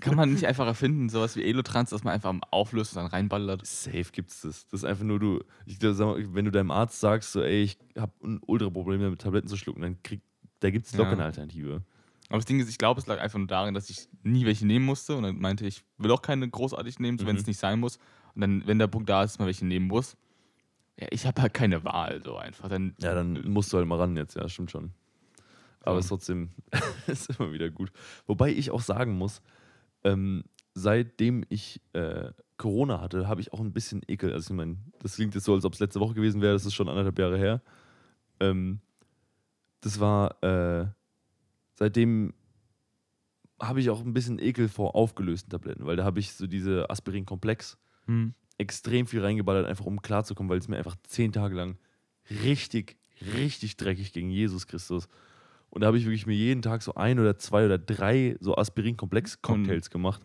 [0.00, 3.64] Kann man nicht einfach erfinden, sowas wie Elotrans, dass man einfach auflöst und dann reinballert?
[3.64, 4.66] Safe gibt's das.
[4.66, 5.40] Das ist einfach nur du.
[5.64, 9.20] Ich sag mal, wenn du deinem Arzt sagst, so, ey, ich habe ein Ultra-Problem damit,
[9.22, 10.20] Tabletten zu schlucken, dann krieg,
[10.62, 11.16] da gibt es locker Ja.
[11.16, 11.82] eine Alternative.
[12.28, 14.66] Aber das Ding ist, ich glaube, es lag einfach nur darin, dass ich nie welche
[14.66, 17.50] nehmen musste und dann meinte ich, will auch keine großartig nehmen, so wenn es Mhm.
[17.50, 17.98] nicht sein muss.
[18.34, 20.16] Und dann, wenn der Punkt da ist, dass man welche nehmen muss,
[20.98, 22.68] ja, ich habe halt keine Wahl, so einfach.
[22.68, 24.92] Dann, Ja, dann musst du halt mal ran jetzt, ja, stimmt schon.
[25.80, 25.98] Aber Ja.
[25.98, 26.50] es ist trotzdem
[27.06, 27.90] ist immer wieder gut.
[28.26, 29.42] Wobei ich auch sagen muss,
[30.04, 30.44] ähm,
[30.74, 34.32] seitdem ich äh, Corona hatte, habe ich auch ein bisschen Ekel.
[34.32, 36.64] Also ich meine, das klingt jetzt so, als ob es letzte Woche gewesen wäre, das
[36.64, 37.60] ist schon anderthalb Jahre her.
[38.40, 38.80] Ähm,
[39.82, 40.86] das war, äh,
[41.74, 42.32] seitdem
[43.60, 46.88] habe ich auch ein bisschen Ekel vor aufgelösten Tabletten, weil da habe ich so diese
[46.90, 48.34] Aspirin-Komplex, Hm.
[48.58, 51.76] extrem viel reingeballert, einfach um klarzukommen, weil es mir einfach zehn Tage lang
[52.42, 52.96] richtig,
[53.34, 55.08] richtig dreckig gegen Jesus Christus.
[55.70, 58.56] Und da habe ich wirklich mir jeden Tag so ein oder zwei oder drei so
[58.56, 60.22] Aspirin-Komplex-Cocktails gemacht.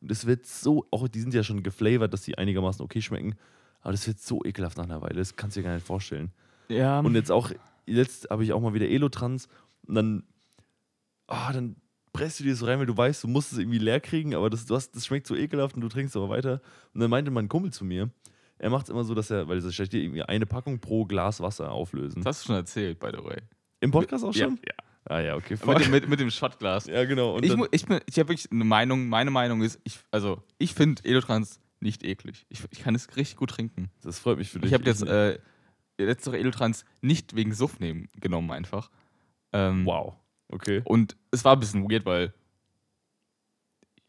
[0.00, 3.34] Und es wird so, auch die sind ja schon geflavored, dass die einigermaßen okay schmecken.
[3.80, 6.30] Aber das wird so ekelhaft nach einer Weile, das kannst du dir gar nicht vorstellen.
[6.68, 7.00] Ja.
[7.00, 7.50] Und jetzt auch,
[7.86, 9.48] jetzt habe ich auch mal wieder Elotrans
[9.86, 10.24] und dann,
[11.28, 11.76] ah, dann
[12.12, 14.48] presst du dir das rein, weil du weißt, du musst es irgendwie leer kriegen, aber
[14.50, 16.60] das, du hast, das schmeckt so ekelhaft und du trinkst aber weiter.
[16.94, 18.10] Und dann meinte mein Kumpel zu mir,
[18.58, 21.04] er macht es immer so, dass er, weil es steht hier irgendwie eine Packung pro
[21.04, 22.22] Glas Wasser auflösen.
[22.22, 23.38] das hast du schon erzählt, by the way.
[23.80, 24.58] Im Podcast auch schon?
[24.66, 24.72] Ja.
[25.08, 25.56] Ah ja, okay.
[25.64, 26.86] Mit dem, mit, mit dem Shotglas.
[26.86, 27.36] Ja, genau.
[27.36, 29.08] Und ich ich, bin- ich habe wirklich eine Meinung.
[29.08, 32.44] Meine Meinung ist, ich, also ich finde Elotrans nicht eklig.
[32.48, 33.90] Ich, ich kann es richtig gut trinken.
[34.02, 34.70] das freut mich für dich.
[34.70, 35.38] Ich habe jetzt äh,
[36.04, 38.90] letzte Woche Elotrans nicht wegen Suff nehmen, genommen einfach.
[39.52, 40.14] Ähm, wow.
[40.48, 40.82] Okay.
[40.84, 42.32] Und es war ein bisschen weird, weil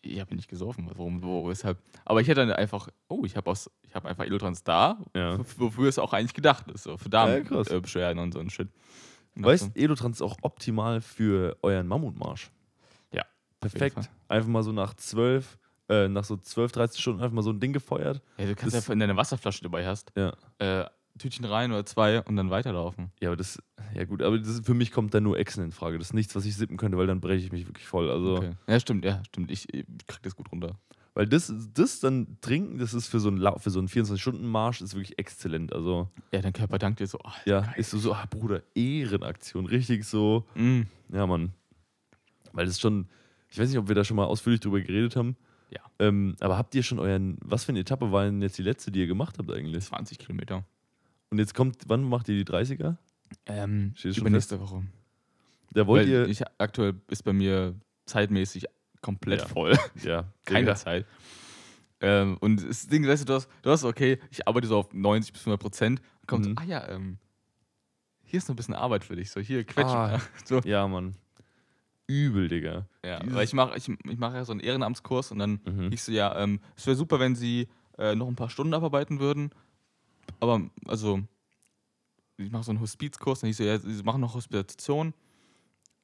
[0.02, 0.88] ich habe nicht gesoffen.
[0.90, 1.80] Warum, wo, weshalb?
[2.06, 5.38] Aber ich hätte dann einfach, oh, ich habe ich habe einfach Elotrans da, Ja.
[5.58, 7.68] wofür es auch eigentlich gedacht ist, so für Ja, krass.
[7.68, 8.70] Darmbeschwerden und so ein Shit.
[9.36, 12.52] Und Weißt dachte, Elotrans ist auch optimal für euren Mammutmarsch.
[13.12, 13.24] Ja,
[13.60, 14.10] Perfekt.
[14.28, 15.58] Einfach mal so nach zwölf,
[15.90, 18.22] äh, nach so 12, 13 Stunden einfach mal so ein Ding gefeuert.
[18.38, 20.34] ja, du kannst das- einfach in deine Wasserflasche dabei hast, Ja.
[20.60, 20.86] äh,
[21.18, 23.12] Tütchen rein oder zwei und dann weiterlaufen.
[23.22, 23.62] Ja, aber das,
[23.94, 25.98] ja gut, aber das, für mich kommt da nur Echsen in Frage.
[25.98, 28.10] Das ist nichts, was ich sippen könnte, weil dann breche ich mich wirklich voll.
[28.10, 28.52] Also, Okay.
[28.68, 29.52] Ja, stimmt, ja, stimmt.
[29.52, 30.78] Ich, ich krieg das gut runter.
[31.14, 34.94] weil das, das dann trinken, das ist für so einen, für so einen 24-Stunden-Marsch, ist
[34.96, 35.74] wirklich exzellent.
[35.74, 37.18] Also, Ja, dein Körper dankt dir so.
[37.24, 37.74] Oh, ja, geil.
[37.78, 39.66] ist so, so, ah, Bruder, Ehrenaktion.
[39.66, 40.82] Richtig so, Mm.
[41.12, 41.52] ja, Mann.
[42.54, 43.08] Weil das ist schon,
[43.50, 45.36] ich weiß nicht, ob wir da schon mal ausführlich drüber geredet haben.
[45.70, 45.82] Ja.
[46.00, 48.92] Ähm, aber habt ihr schon euren, was für eine Etappe war denn jetzt die letzte,
[48.92, 49.84] die ihr gemacht habt eigentlich?
[49.84, 50.64] 20 Kilometer.
[51.30, 52.96] Und jetzt kommt, wann macht ihr die 30er?
[53.46, 54.84] Ähm, übernächste Woche.
[55.74, 58.66] Da wollt Weil ihr, ich, aktuell ist bei mir zeitmäßig
[59.02, 59.48] komplett Ja.
[59.48, 59.78] voll.
[60.04, 60.76] ja, Keine Digga.
[60.76, 61.06] Zeit.
[62.00, 64.94] Ähm, und das Ding, weißt du, du hast, du hast, okay, ich arbeite so auf
[64.94, 66.02] 90 bis 100 Prozent.
[66.26, 66.56] Kommt, Mhm.
[66.58, 67.18] ah ja, ähm,
[68.24, 69.30] hier ist noch ein bisschen Arbeit für dich.
[69.32, 69.96] So, hier, quetschen.
[69.98, 70.22] Ah.
[70.46, 71.16] So, Ja, Mann.
[72.10, 72.86] Übel, Digga.
[73.04, 75.90] ja, Dieses- weil ich mache ich, ich mach ja so einen Ehrenamtskurs und dann Mhm.
[75.92, 79.20] ich so, ja, ähm, es wäre super, wenn sie äh, noch ein paar Stunden abarbeiten
[79.20, 79.50] würden.
[80.40, 81.22] Aber, also,
[82.38, 85.14] ich mache so einen Hospizkurs und ich so, ja, sie machen noch Hospitation,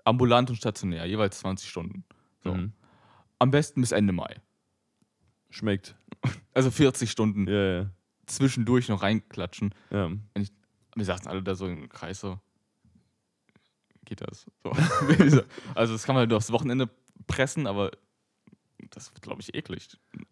[0.04, 2.04] ambulant und stationär, jeweils 20 Stunden.
[2.44, 2.54] So.
[2.54, 2.74] Mhm.
[3.40, 4.36] Am besten bis Ende Mai.
[5.50, 5.96] Schmeckt.
[6.56, 7.90] Also 40 Stunden Ja, ja.
[8.28, 9.74] zwischendurch noch reinklatschen.
[9.92, 10.12] ja.
[10.96, 12.40] Wir saßen alle da so im Kreis so.
[14.06, 14.46] Geht das?
[14.64, 14.70] So.
[15.76, 16.88] also das kann man halt nur aufs Wochenende
[17.26, 17.90] pressen, aber
[18.92, 19.88] das wird, glaube ich, eklig.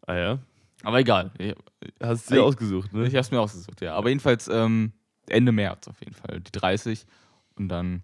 [0.06, 0.40] Ah ja.
[0.84, 1.32] Aber egal.
[1.38, 1.56] Ich,
[2.02, 3.02] Hast du dir ausgesucht, ne?
[3.04, 3.94] ich habe es mir ausgesucht, ja.
[3.96, 4.92] Aber jedenfalls ähm,
[5.28, 6.40] Ende März auf jeden Fall.
[6.42, 7.06] Die 30
[7.56, 8.04] und dann.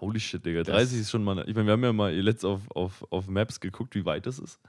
[0.00, 0.62] Holy shit, Digga.
[0.62, 1.38] Das- 30 ist schon mal.
[1.48, 4.38] Ich meine, wir haben ja mal letzt auf, auf, auf Maps geguckt, wie weit das
[4.38, 4.60] ist.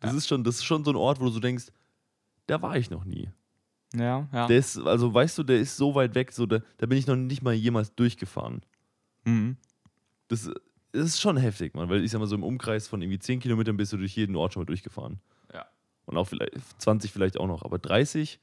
[0.00, 0.16] Das Ja.
[0.18, 1.66] ist schon, das ist schon so ein Ort, wo du so denkst,
[2.46, 3.28] da war ich noch nie.
[3.94, 4.46] Ja, ja.
[4.46, 7.06] Der ist, also weißt du, der ist so weit weg, so da, da bin ich
[7.06, 8.62] noch nicht mal jemals durchgefahren.
[9.24, 9.58] Mhm.
[10.28, 10.50] Das,
[10.92, 13.40] das ist schon heftig, Mann, weil ich sag mal so im Umkreis von irgendwie 10
[13.40, 15.20] Kilometern bist du durch jeden Ort schon mal durchgefahren.
[16.06, 17.62] Und auch vielleicht 20 vielleicht auch noch.
[17.62, 18.40] Aber 30,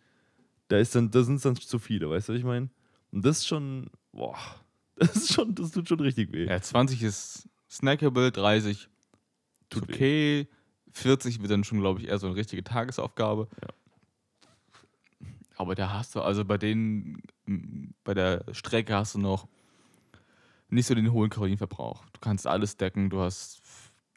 [0.69, 2.69] da ist dann, da sind es dann zu viele, weißt du, was ich meine?
[3.12, 4.38] Und das ist schon, boah,
[4.95, 6.45] das ist schon, das tut schon richtig weh.
[6.45, 8.89] ja, 20 ist snackable, 30
[9.69, 10.48] Tut okay,
[10.93, 13.48] 40 wird dann schon, glaube ich, eher so eine richtige Tagesaufgabe.
[13.62, 15.28] Ja.
[15.58, 17.22] Aber da hast du, also bei denen,
[18.04, 19.48] bei der Strecke hast du noch
[20.69, 22.06] nicht so den hohen Kalorienverbrauch.
[22.13, 23.62] Du kannst alles decken, du hast,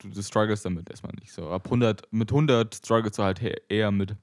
[0.02, 1.48] du, du struggles damit erstmal nicht so.
[1.50, 4.16] Ab 100, mit 100 struggles du halt he- eher mit,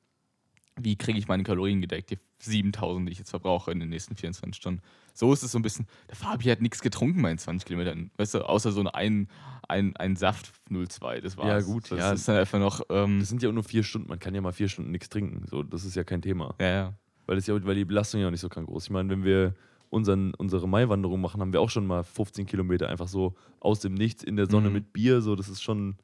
[0.79, 4.15] wie kriege ich meine Kalorien gedeckt, die 7000, die ich jetzt verbrauche in den nächsten
[4.15, 4.81] 24 Stunden.
[5.13, 8.11] So ist es so ein bisschen, der Fabi hat nichts getrunken bei den 20 Kilometern,
[8.17, 9.27] weißt du, außer so ein,
[9.67, 11.47] ein, ein Saft 02, das war's.
[11.47, 12.11] Ja, gut, das ja.
[12.13, 14.39] ist dann einfach noch, ähm, Das sind ja auch nur vier Stunden, man kann ja
[14.41, 15.45] mal vier Stunden nichts trinken.
[15.47, 16.55] So, das ist ja kein Thema.
[16.59, 16.93] ja, ja.
[17.25, 18.85] Weil, das ja, weil die Belastung ja auch nicht so krank groß.
[18.85, 19.53] Ich meine, wenn wir
[19.89, 23.93] unseren, unsere Maiwanderung machen, haben wir auch schon mal 15 Kilometer einfach so aus dem
[23.95, 24.73] Nichts in der Sonne Mhm.
[24.73, 25.21] mit Bier.
[25.21, 25.97] So, das ist schon,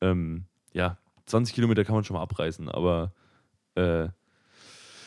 [0.00, 3.12] ähm, ja, 20 Kilometer kann man schon mal abreißen, aber
[3.74, 4.08] äh,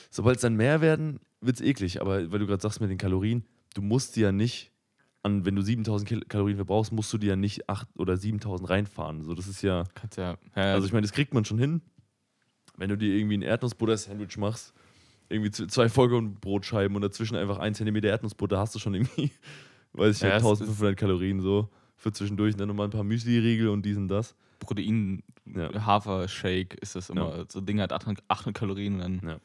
[0.09, 2.01] sobald es dann mehr werden, wird es eklig.
[2.01, 4.71] Aber weil du gerade sagst mit den Kalorien, du musst dir ja nicht,
[5.21, 8.69] an, wenn du 7000 Kil Kalorien verbrauchst, musst du dir ja nicht 8 oder 7000
[8.69, 9.23] reinfahren.
[9.23, 9.85] So, das ist ja,
[10.17, 11.81] ja, ja also ich meine, das kriegt man schon hin.
[12.75, 14.73] Wenn du dir irgendwie ein Erdnussbutter-Sandwich machst,
[15.29, 19.31] irgendwie zwei Vollkornbrotscheiben und dazwischen einfach ein Zentimeter Erdnussbutter, hast du schon irgendwie,
[19.93, 22.53] weiß ich Ja, nicht, es ist- 1500 Kalorien so für zwischendurch.
[22.53, 24.35] Und dann nochmal ein paar Müsli-Riegel und dies und das.
[24.59, 25.85] Protein, Ja.
[25.85, 27.45] Hafer-Shake ist das immer.
[27.49, 29.21] So ein Ding hat 800, 800 Kalorien und dann.
[29.29, 29.39] Ja.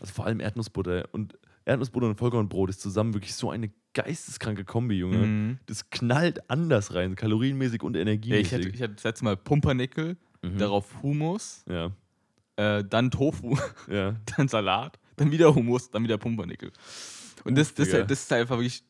[0.00, 1.08] Also vor allem Erdnussbutter.
[1.12, 5.18] Und Erdnussbutter und Vollkornbrot ist zusammen wirklich so eine geisteskranke Kombi, Junge.
[5.18, 5.58] Mhm.
[5.66, 8.52] Das knallt anders rein, kalorienmäßig und Ja, ich, energiemäßig.
[8.52, 10.56] hatte, ich hatte das letzte Mal Pumpernickel, Mhm.
[10.58, 11.90] darauf Hummus, ja.
[12.56, 13.58] äh, dann Tofu,
[13.90, 14.14] Ja.
[14.36, 16.72] dann Salat, dann wieder Hummus, dann wieder Pumpernickel.
[17.44, 18.02] Und das, das, Digga.
[18.04, 18.82] das ist einfach wirklich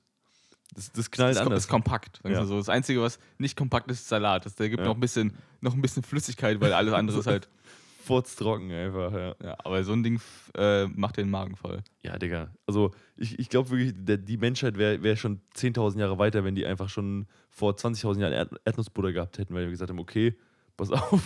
[0.74, 1.64] Das, das knallt das, anders.
[1.64, 2.20] ist kompakt.
[2.24, 2.44] Ja.
[2.44, 2.56] so.
[2.58, 4.46] Das Einzige, was nicht kompakt ist, ist Salat.
[4.46, 4.86] Das, der gibt Ja.
[4.86, 7.48] noch, ein bisschen, noch ein bisschen Flüssigkeit, weil alles andere ist halt.
[8.02, 9.34] Furztrocken einfach, ja.
[9.42, 10.20] Ja, aber so ein Ding
[10.56, 11.82] äh, macht den Magen voll.
[12.02, 12.50] Ja, Digga.
[12.66, 16.54] Also, ich, ich glaube wirklich, der, die Menschheit wäre wär schon 10.000 Jahre weiter, wenn
[16.56, 20.34] die einfach schon vor 20.000 Jahren Erd Erdnussbutter gehabt hätten, weil wir gesagt haben: Okay,
[20.76, 21.20] pass auf,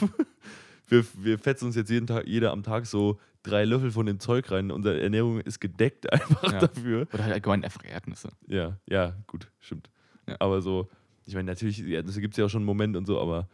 [0.89, 4.19] wir, wir fetzen uns jetzt jeden Tag, jeder am Tag so drei Löffel von dem
[4.19, 4.73] Zeug rein.
[4.73, 6.59] Unsere Ernährung ist gedeckt einfach Ja.
[6.67, 7.07] dafür.
[7.13, 8.31] Oder halt allgemein einfach Erdnüsse.
[8.49, 9.89] Ja, ja, gut, stimmt.
[10.27, 10.37] Ja.
[10.41, 10.89] Aber so,
[11.27, 13.49] ich meine, natürlich, die Erdnüsse gibt es ja auch schon einen Moment und so, aber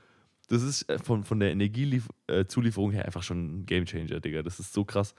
[0.48, 4.42] das ist äh, von, von der Energiezulieferung her einfach schon ein Gamechanger, Digga.
[4.42, 5.14] Das ist so krass.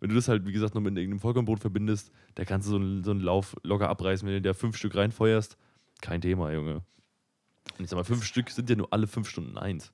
[0.00, 2.76] Wenn du das halt, wie gesagt, noch mit irgendeinem Vollkornbrot verbindest, da kannst du so
[2.76, 5.56] einen, so einen Lauf locker abreißen, wenn du da fünf Stück reinfeuerst.
[6.02, 6.82] Kein Thema, Junge.
[7.78, 9.92] Und ich sag mal, fünf Stück sind ja nur alle fünf Stunden eins.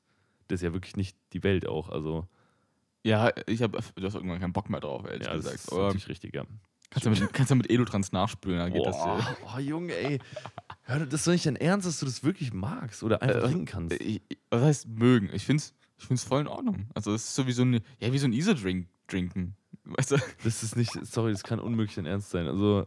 [0.48, 1.88] Das ist ja wirklich nicht die Welt auch.
[1.88, 2.26] Also,
[3.04, 5.60] Ja, ich habe du hast irgendwann keinen Bock mehr drauf, ehrlich ja, das gesagt.
[5.60, 6.44] ist Aber natürlich richtig, ja.
[6.90, 8.96] kannst, du mit, kannst du mit Elotrans nachspülen, dann geht das.
[8.96, 10.18] Boah, Äh, oh, Junge, ey.
[10.84, 13.46] Hör, das ist doch nicht dein Ernst, dass du das wirklich magst oder einfach Äh,
[13.46, 14.00] trinken kannst.
[14.00, 15.30] ich, ich- was heißt mögen?
[15.32, 16.88] Ich finde es ich find's voll in Ordnung.
[16.94, 19.54] Also, es ist so wie so, eine, ja, wie so ein Easy-Drink trinken.
[19.84, 22.46] Weißt du, Das ist nicht, sorry, das kann unmöglich dein Ernst sein.
[22.48, 22.86] Also,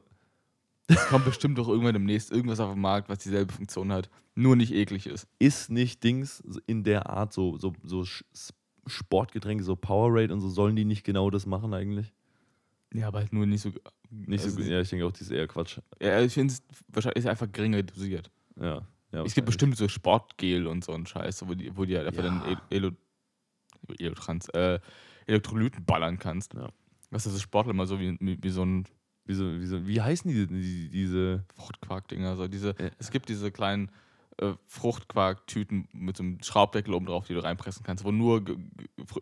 [0.87, 4.55] es kommt bestimmt doch irgendwann demnächst irgendwas auf den Markt, was dieselbe Funktion hat, nur
[4.57, 5.27] nicht eklig ist.
[5.39, 8.05] ist nicht Dings in der Art so, so, so
[8.87, 12.13] Sportgetränke, so Powerade und so, sollen die nicht genau das machen eigentlich?
[12.93, 13.71] Ja, aber halt nur nicht so.
[14.09, 15.79] Nicht so, also, ja, ich denke auch, das ist eher Quatsch.
[16.01, 18.29] Ja, ich finde es wahrscheinlich ist einfach geringer dosiert.
[18.59, 18.87] Ja.
[19.11, 22.07] ja es gibt bestimmt so Sportgel und so einen Scheiß, wo die, wo die halt
[22.07, 22.29] einfach Ja.
[22.29, 22.91] dann El- Elo,
[23.99, 24.79] Elotrans, äh,
[25.27, 26.53] Elektrolyten ballern kannst.
[26.53, 26.69] Ja.
[27.09, 28.85] Was ist das Sportler immer so wie, wie so ein
[29.25, 31.43] Wie, so, wie, so, wie heißen die, die diese.
[31.55, 32.35] Fruchtquark-Dinger?
[32.37, 32.91] So diese, Ja.
[32.99, 33.89] Es gibt diese kleinen
[34.37, 38.43] äh, Fruchtquark-Tüten mit so einem Schraubdeckel oben drauf, die du reinpressen kannst, wo nur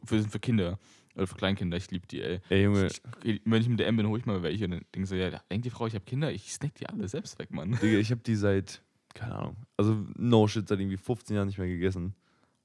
[0.04, 0.80] für, sind für Kinder
[1.16, 1.78] oder für Kleinkinder.
[1.78, 2.42] Ich liebe die, ey.
[2.50, 2.88] Ey, Junge,
[3.24, 4.66] Ich, wenn ich mit der M bin, hole ich mal welche.
[4.66, 7.08] Und dann denke so, ja, denkt die Frau, ich habe Kinder, ich snack die alle
[7.08, 7.78] selbst weg, Mann.
[7.82, 8.82] Digga, ich habe die seit,
[9.14, 12.16] keine Ahnung, also no shit, seit irgendwie 15 Jahren nicht mehr gegessen.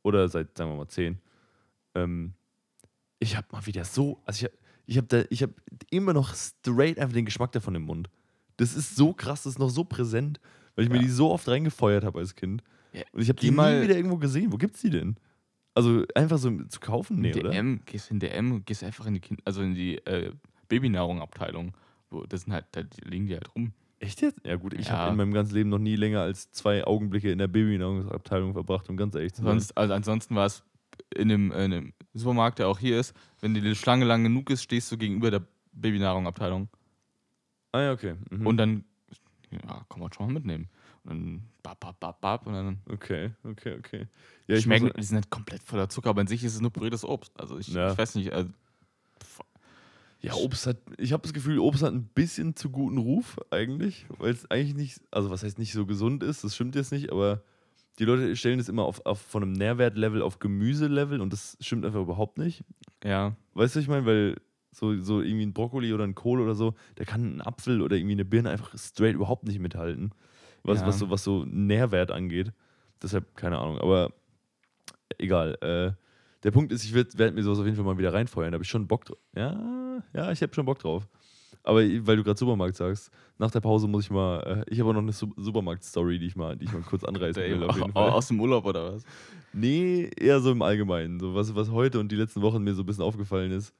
[0.02, 1.18] Oder seit, sagen wir mal, 10.
[1.94, 2.34] Ähm,
[3.18, 5.52] ich habe mal wieder so, also ich habe ich hab da, ich habe
[5.90, 8.08] immer noch straight einfach den Geschmack davon im Mund.
[8.56, 10.40] Das ist so krass, das ist noch so präsent,
[10.79, 11.03] weil ich mir Ja.
[11.03, 12.62] die so oft reingefeuert habe als Kind.
[12.93, 14.53] Ja, Und ich habe die mal- nie wieder irgendwo gesehen.
[14.53, 15.17] Wo gibt's die denn?
[15.75, 17.21] Also einfach so zu kaufen?
[17.21, 17.51] Nee, in oder?
[17.51, 20.31] DM, gehst in DM und gehst einfach in die kind also in die äh,
[20.69, 21.73] Babynahrung-Abteilung.
[22.11, 23.73] Wo das sind halt, da liegen die halt rum.
[23.99, 24.38] Echt jetzt?
[24.47, 24.93] Ja gut, ich Ja.
[24.99, 28.88] habe in meinem ganzen Leben noch nie länger als zwei Augenblicke in der Babynahrungsabteilung verbracht,
[28.88, 29.51] um ganz ehrlich zu sein.
[29.59, 30.62] Sonst, also ansonsten war es
[31.17, 34.62] in einem, in einem Supermarkt, der auch hier ist, wenn die Schlange lang genug ist,
[34.62, 36.69] stehst du gegenüber der Babynahrung-Abteilung.
[37.73, 38.14] Ah ja, okay.
[38.31, 38.47] Mhm.
[38.47, 38.85] Und dann,
[39.50, 40.68] ja, kann man schon mal mitnehmen.
[41.04, 44.06] Und dann bap, bap, bap, bap und dann Okay, okay, okay.
[44.46, 46.70] Ja, ich schmecken, die sind halt komplett voller Zucker, aber an sich ist es nur
[46.70, 47.38] püriertes Obst.
[47.38, 47.92] Also ich, Ja.
[47.92, 48.50] ich weiß nicht, also,
[50.20, 54.06] ja, Obst hat, ich habe das Gefühl, Obst hat ein bisschen zu guten Ruf eigentlich,
[54.18, 57.12] weil es eigentlich nicht, also was heißt nicht so gesund ist, das stimmt jetzt nicht,
[57.12, 57.42] aber
[58.00, 61.84] die Leute stellen es immer auf, auf von einem Nährwertlevel auf Gemüselevel und das stimmt
[61.84, 62.64] einfach überhaupt nicht.
[63.04, 64.37] ja, Weißt du, was ich meine, weil
[64.70, 67.96] so, so irgendwie ein Brokkoli oder ein Kohl oder so, da kann ein Apfel oder
[67.96, 70.12] irgendwie eine Birne einfach straight überhaupt nicht mithalten,
[70.62, 70.87] was, Ja.
[70.87, 72.52] was, so, was so Nährwert angeht.
[73.02, 74.12] Deshalb, keine Ahnung, aber
[75.18, 75.57] egal.
[75.61, 75.92] Äh,
[76.44, 78.52] der Punkt ist, ich werde werd mir sowas auf jeden Fall mal wieder reinfeuern.
[78.52, 79.18] Da habe ich schon Bock drauf.
[79.37, 81.09] Ja, ja, ich habe schon Bock drauf.
[81.64, 84.90] Aber weil du gerade Supermarkt sagst, nach der Pause muss ich mal, äh, ich habe
[84.90, 87.64] auch noch eine Su Supermarkt-Story, die ich mal, die ich mal kurz anreißen will.
[87.64, 88.11] Auf jeden Fall.
[88.11, 89.02] aus dem Urlaub oder was?
[89.52, 91.18] Nee, eher so im Allgemeinen.
[91.18, 93.74] So was, was heute und die letzten Wochen mir so ein bisschen aufgefallen ist,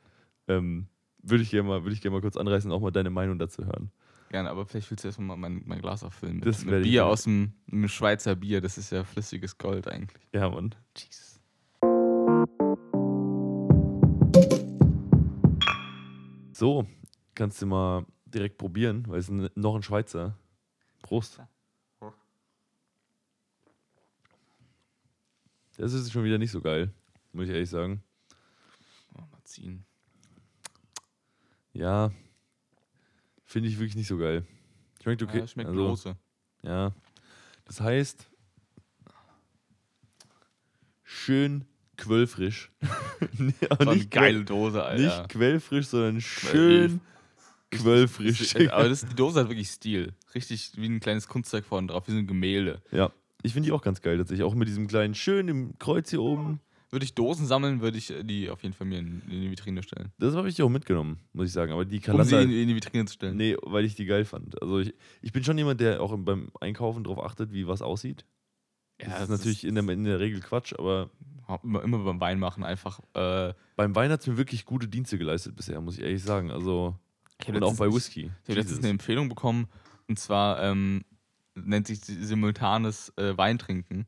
[0.49, 0.89] ähm,
[1.23, 3.65] würde ich gerne mal, würd ich mal kurz anreißen und auch mal deine Meinung dazu
[3.65, 3.91] hören.
[4.31, 6.37] Gerne, aber vielleicht willst du erstmal mein, mein Glas auffüllen.
[6.37, 8.61] Mit, Das mit Bier aus dem mit Schweizer Bier.
[8.61, 10.23] Das ist ja flüssiges Gold eigentlich.
[10.35, 10.75] Ja, Mann.
[10.97, 11.41] Jesus.
[16.53, 16.87] So,
[17.35, 20.37] kannst du mal direkt probieren, weil es ist noch ein Schweizer.
[21.01, 21.41] Prost.
[25.79, 26.93] Das ist schon wieder nicht so geil,
[27.33, 28.03] muss ich ehrlich sagen.
[29.15, 29.87] Oh, mal ziehen.
[31.79, 32.11] Ja,
[33.45, 34.45] finde ich wirklich nicht so geil.
[35.01, 35.39] Schmeckt okay.
[35.39, 36.17] Ja, schmeckt also, große.
[36.63, 36.93] Ja.
[37.67, 38.29] Das heißt,
[41.05, 42.73] schön quellfrisch.
[43.39, 43.55] nee,
[43.95, 45.03] nicht geile Dose, Alter.
[45.03, 47.01] Nicht quellfrisch, sondern schön
[47.71, 48.57] quellfrisch.
[48.73, 50.15] Aber das, die Dose hat wirklich Stil.
[50.35, 52.83] Richtig wie ein kleines Kunstwerk vorne drauf, wie so ein Gemälde.
[52.91, 53.13] Ja,
[53.43, 54.45] ich finde die auch ganz geil tatsächlich.
[54.45, 56.61] Auch mit diesem kleinen schön im Kreuz hier oben.
[56.91, 59.51] Würde ich Dosen sammeln, würde ich äh, die auf jeden Fall mir in, in die
[59.51, 60.11] Vitrine stellen.
[60.19, 61.73] Das habe ich dir auch mitgenommen, muss ich sagen.
[61.73, 62.25] Aber die Um Kalender.
[62.25, 63.37] sie in, in die Vitrine zu stellen.
[63.37, 64.61] nee, weil ich die geil fand.
[64.63, 68.25] Also ich, ich bin schon jemand, der auch beim Einkaufen darauf achtet, wie was aussieht.
[68.99, 71.11] Das Ja, ist natürlich in der, in der Regel Quatsch, aber
[71.63, 73.01] immer, immer beim Wein machen, einfach.
[73.15, 76.51] Äh, Beim Wein hat es mir wirklich gute Dienste geleistet bisher, muss ich ehrlich sagen.
[76.51, 76.97] Also,
[77.47, 78.31] hab und auch bei Whisky.
[78.43, 79.69] Ich habe letztens eine Empfehlung bekommen
[80.09, 81.05] und zwar ähm,
[81.55, 84.07] nennt sich si- simultanes äh, Weintrinken.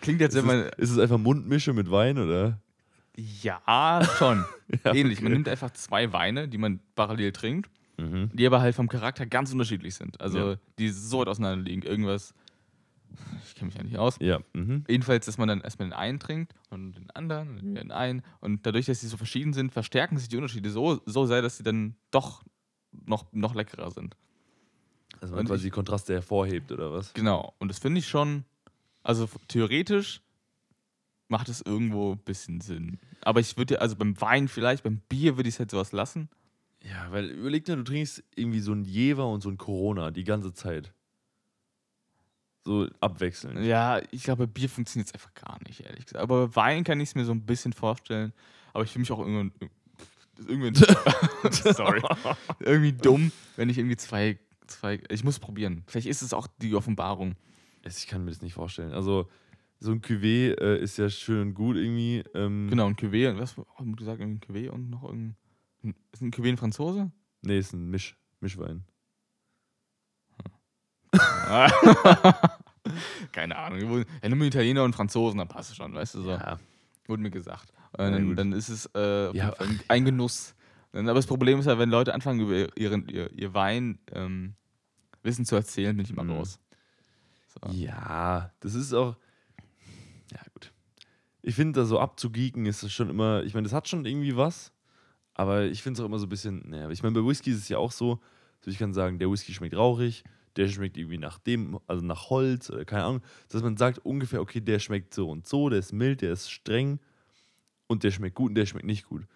[0.00, 0.66] Klingt jetzt ist, immer.
[0.78, 2.58] es, ist es einfach Mundmische mit Wein, oder?
[3.16, 4.44] Ja, schon.
[4.84, 5.18] Ja, Ähnlich.
[5.20, 5.34] Man okay.
[5.34, 8.30] nimmt einfach zwei Weine, die man parallel trinkt, Mhm.
[8.32, 10.20] die aber halt vom Charakter ganz unterschiedlich sind.
[10.20, 10.56] Also Ja.
[10.80, 11.82] die so weit auseinander liegen.
[11.82, 12.34] Irgendwas.
[13.46, 14.16] Ich kenne mich ja nicht aus.
[14.20, 14.82] Ja, mhm.
[14.88, 18.22] Jedenfalls, dass man dann erstmal den einen trinkt und den anderen und den einen.
[18.40, 21.56] Und dadurch, dass sie so verschieden sind, verstärken sich die Unterschiede so, so sehr, dass
[21.58, 22.42] sie dann doch
[23.06, 24.16] noch, noch leckerer sind.
[25.20, 27.12] Also man quasi ich- Kontraste hervorhebt, oder was?
[27.14, 27.54] Genau.
[27.58, 28.44] Und das finde ich schon,
[29.04, 30.22] also theoretisch
[31.28, 32.98] macht es irgendwo ein bisschen Sinn.
[33.22, 36.28] Aber ich würde, also beim Wein vielleicht, beim Bier würde ich es halt sowas lassen.
[36.82, 40.24] Ja, weil überleg dir, du trinkst irgendwie so ein Jever und so ein Corona die
[40.24, 40.92] ganze Zeit.
[42.64, 43.60] So abwechselnd.
[43.64, 46.22] Ja, ich glaube, Bier funktioniert jetzt einfach gar nicht, ehrlich gesagt.
[46.22, 48.32] Aber bei Wein kann ich es mir so ein bisschen vorstellen.
[48.72, 49.52] Aber ich fühle mich auch irgendwann.
[50.46, 50.72] irgendwie
[51.72, 52.02] sorry.
[52.60, 55.00] irgendwie dumm, wenn ich irgendwie zwei, zwei.
[55.10, 55.84] Ich muss probieren.
[55.86, 57.34] Vielleicht ist es auch die Offenbarung.
[57.86, 58.92] Ich kann mir das nicht vorstellen.
[58.92, 59.28] Also,
[59.80, 62.22] so ein Cuvée äh, ist ja schön und gut irgendwie.
[62.34, 63.28] Ähm, Genau, ein Cuvée.
[63.30, 64.20] und Was haben wir gesagt?
[64.20, 65.36] Ein Cuvée und noch irgendein.
[66.12, 67.10] Ist ein Cuvée ein Franzose?
[67.42, 68.84] Nee, ist ein Misch, Mischwein.
[73.32, 74.04] Keine Ahnung.
[74.22, 76.30] Ja, nimm Italiener und Franzosen, dann passt es schon, weißt du so.
[76.30, 76.58] Ja.
[77.06, 77.70] Wurde mir gesagt.
[77.92, 79.54] Äh, dann, dann ist es äh, Ja.
[79.88, 80.54] ein- Genuss.
[80.92, 84.54] Aber das Problem ist ja, wenn Leute anfangen, über ihren, ihr, ihr Wein ähm,
[85.22, 86.30] Wissen zu erzählen, bin ich immer Mhm.
[86.32, 86.58] raus.
[87.62, 87.70] So.
[87.72, 89.16] Ja, das ist auch.
[90.32, 90.72] Ja, gut.
[91.42, 93.42] Ich finde, da so abzugeeken ist das schon immer.
[93.44, 94.72] Ich meine, das hat schon irgendwie was.
[95.34, 96.68] Aber ich finde es auch immer so ein bisschen.
[96.70, 98.20] Naja, ich meine, bei Whisky ist es ja auch so.
[98.60, 100.24] So, ich kann sagen, der Whisky schmeckt rauchig,
[100.56, 103.22] der schmeckt irgendwie nach dem, also nach Holz oder keine Ahnung.
[103.50, 106.50] Dass man sagt ungefähr, okay, der schmeckt so und so, der ist mild, der ist
[106.50, 106.98] streng
[107.88, 109.26] und der schmeckt gut und der schmeckt nicht gut.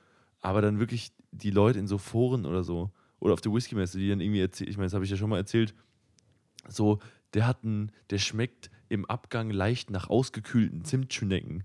[0.41, 4.09] Aber dann wirklich die Leute in so Foren oder so oder auf der Whisky-Messe, die
[4.09, 5.75] dann irgendwie erzählen, ich meine, das habe ich ja schon mal erzählt,
[6.69, 7.01] so,
[7.35, 11.65] der hat einen, der schmeckt im Abgang leicht nach ausgekühlten Zimtschnecken.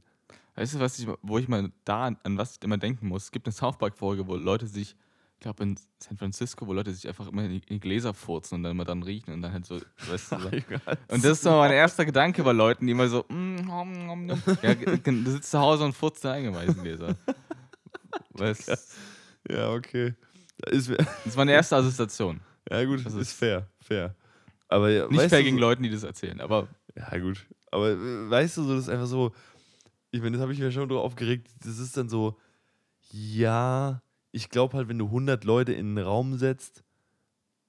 [0.56, 3.24] Weißt du, was ich, wo ich mal da an, was ich immer denken muss?
[3.26, 4.92] Es gibt eine South Park-Folge, wo Leute sich,
[5.36, 8.64] ich glaube in San Francisco, wo Leute sich einfach immer in die, Gläser furzen und
[8.64, 10.50] dann immer dann riechen und dann halt so, weißt du, so.
[11.10, 14.26] Und das ist so mein erster Gedanke bei Leuten, die immer so, mm, nom, nom,
[14.28, 14.44] nom.
[14.62, 17.16] ja, du sitzt zu Hause und furzt da eingeweisen Gläser.
[18.32, 18.96] Weißt, das
[19.50, 20.14] Ja, okay.
[20.60, 22.40] Da Ist, ist meine erste Assoziation.
[22.70, 24.16] ja, gut, Das ist, ist- fair, fair.
[24.74, 27.46] Aber Nicht fair du, gegen Leute, die das erzählen, aber Ja, gut.
[27.72, 29.32] Aber äh, weißt du, so, das ist einfach so.
[30.12, 31.48] Ich meine, das habe ich mir schon drauf aufgeregt.
[31.64, 32.38] Das ist dann so,
[33.12, 36.84] ja, ich glaube halt, wenn du 100 Leute in einen Raum setzt,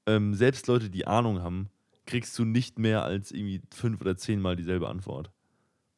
[0.06, 1.68] ähm, selbst Leute, die Ahnung haben,
[2.06, 5.30] kriegst du nicht mehr als irgendwie fünf oder zehnmal dieselbe Antwort.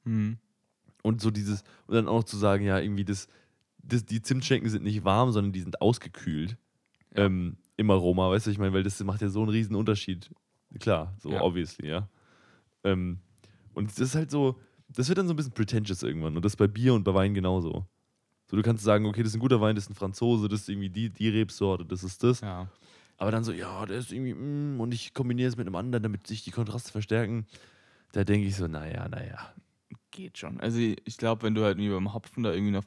[0.04, 0.38] hm,
[1.02, 3.28] Und so dieses, und dann auch zu sagen, ja, irgendwie das,
[3.78, 6.56] das die Zimtschnecken sind nicht warm, sondern die sind ausgekühlt.
[7.14, 7.24] Ja.
[7.24, 10.30] Ähm, Im Aroma, weißt du, ich meine, weil das macht ja so einen riesen Unterschied.
[10.78, 11.40] Klar, so Ja.
[11.40, 12.08] obviously, ja.
[12.84, 13.20] Ähm,
[13.74, 14.58] und das ist halt so,
[14.88, 16.36] das wird dann so ein bisschen pretentious irgendwann.
[16.36, 17.86] Und das bei Bier und bei Wein genauso.
[18.48, 20.60] So, du kannst sagen, okay, das ist ein guter Wein, das ist ein Franzose, das
[20.62, 22.40] ist irgendwie die, die Rebsorte, das ist das.
[22.40, 22.68] ja.
[23.18, 26.02] Aber dann so, ja, der ist irgendwie, mm, und ich kombiniere es mit einem anderen,
[26.02, 27.46] damit sich die Kontraste verstärken.
[28.12, 29.54] Da denke ich so, naja, naja.
[30.10, 30.60] Geht schon.
[30.60, 32.84] Also ich, glaube, wenn du halt wie beim Hopfen da irgendwie noch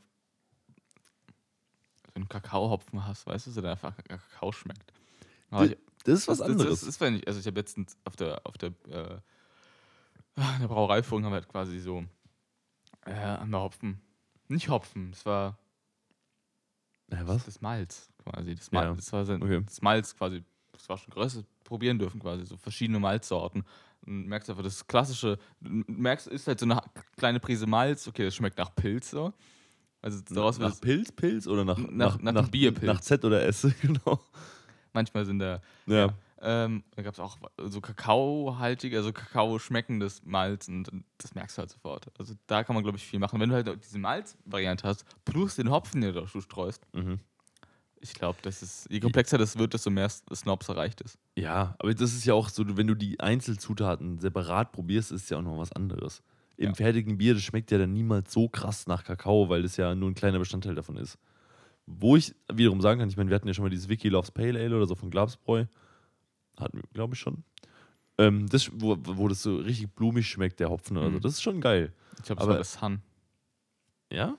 [2.05, 4.93] so einen Kakaohopfen hast, weißt du, so der einfach Kakao schmeckt.
[5.49, 6.81] Aber ich, Das ist was anderes.
[6.81, 9.19] Das, das, das ich, also ich habe letztens auf der, auf der, äh,
[10.35, 12.05] in der Brauereiführung haben wir halt quasi so,
[13.05, 14.01] äh, haben wir Hopfen.
[14.47, 15.57] Nicht Hopfen, es war
[17.11, 17.45] ja, was?
[17.45, 18.55] das Malz quasi.
[18.55, 18.93] Das, Mal, Ja.
[18.93, 19.61] das war sein, Okay.
[19.65, 23.63] das Malz quasi, das war schon größer, probieren dürfen quasi, so verschiedene Malzsorten.
[24.05, 26.81] Und merkst einfach, das klassische, du merkst, ist halt so eine
[27.17, 29.33] kleine Prise Malz, okay, das schmeckt nach Pilz so.
[30.01, 32.85] Also daraus nach es, Pilz, Pilz oder nach, Nach- nach dem Bierpilz.
[32.87, 34.19] Nach Z oder S, genau.
[34.93, 36.09] Manchmal sind da Ja.
[36.41, 41.59] Ähm, da gab es auch so kakaohaltige, also Kakao schmeckendes Malz und das merkst du
[41.59, 42.07] halt sofort.
[42.17, 43.41] Also da kann man, glaube ich, viel machen.
[43.41, 47.19] Wenn du halt diese Malz-Variante hast, plus den Hopfen, den du streust, Mhm.
[47.99, 51.17] ich glaube, das ist, je komplexer das wird, desto mehr Snobs erreicht ist.
[51.35, 55.37] Ja, aber das ist ja auch so, wenn du die Einzelzutaten separat probierst, ist ja
[55.37, 56.23] auch noch was anderes.
[56.55, 56.73] Im Ja.
[56.73, 60.09] fertigen Bier, das schmeckt ja dann niemals so krass nach Kakao, weil das ja nur
[60.09, 61.17] ein kleiner Bestandteil davon ist.
[61.91, 64.29] Wo ich wiederum sagen kann, ich meine, wir hatten ja schon mal dieses Wiki Loves
[64.31, 65.65] Pale Ale oder so von Glabsbräu.
[66.59, 67.43] Hatten wir, glaube ich, schon.
[68.19, 71.17] Ähm, das, wo, wo das so richtig blumig schmeckt, der Hopfen oder so.
[71.17, 71.21] Mhm.
[71.21, 71.91] Das ist schon geil.
[72.19, 73.01] Ich glaube, Aber- war das Han.
[74.11, 74.35] Ja?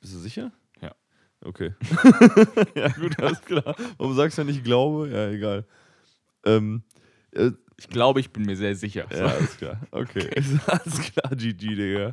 [0.00, 0.52] Bist du sicher?
[0.80, 0.94] Ja.
[1.40, 1.72] Okay.
[2.76, 3.74] ja, gut, alles klar.
[3.96, 5.08] Warum sagst du ja nicht Glaube?
[5.10, 5.64] Ja, egal.
[6.44, 6.82] Ähm,
[7.32, 9.06] äh, Ich glaube, ich bin mir sehr sicher.
[9.10, 9.80] ja, alles klar.
[9.90, 10.30] Okay.
[10.66, 12.12] alles klar, GG, Digga.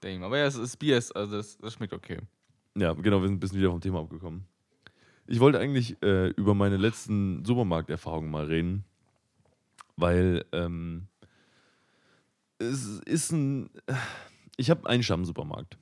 [0.00, 0.22] Damn.
[0.24, 2.18] Aber ja, es ist Bier, ist- also das, das schmeckt okay.
[2.76, 4.46] Ja, genau, wir sind ein bisschen wieder vom Thema abgekommen.
[5.26, 8.84] Ich wollte eigentlich äh, über meine letzten Supermarkterfahrungen mal reden,
[9.96, 11.06] weil ähm,
[12.58, 13.70] es ist ein.
[14.56, 15.78] Ich habe einen Stammsupermarkt.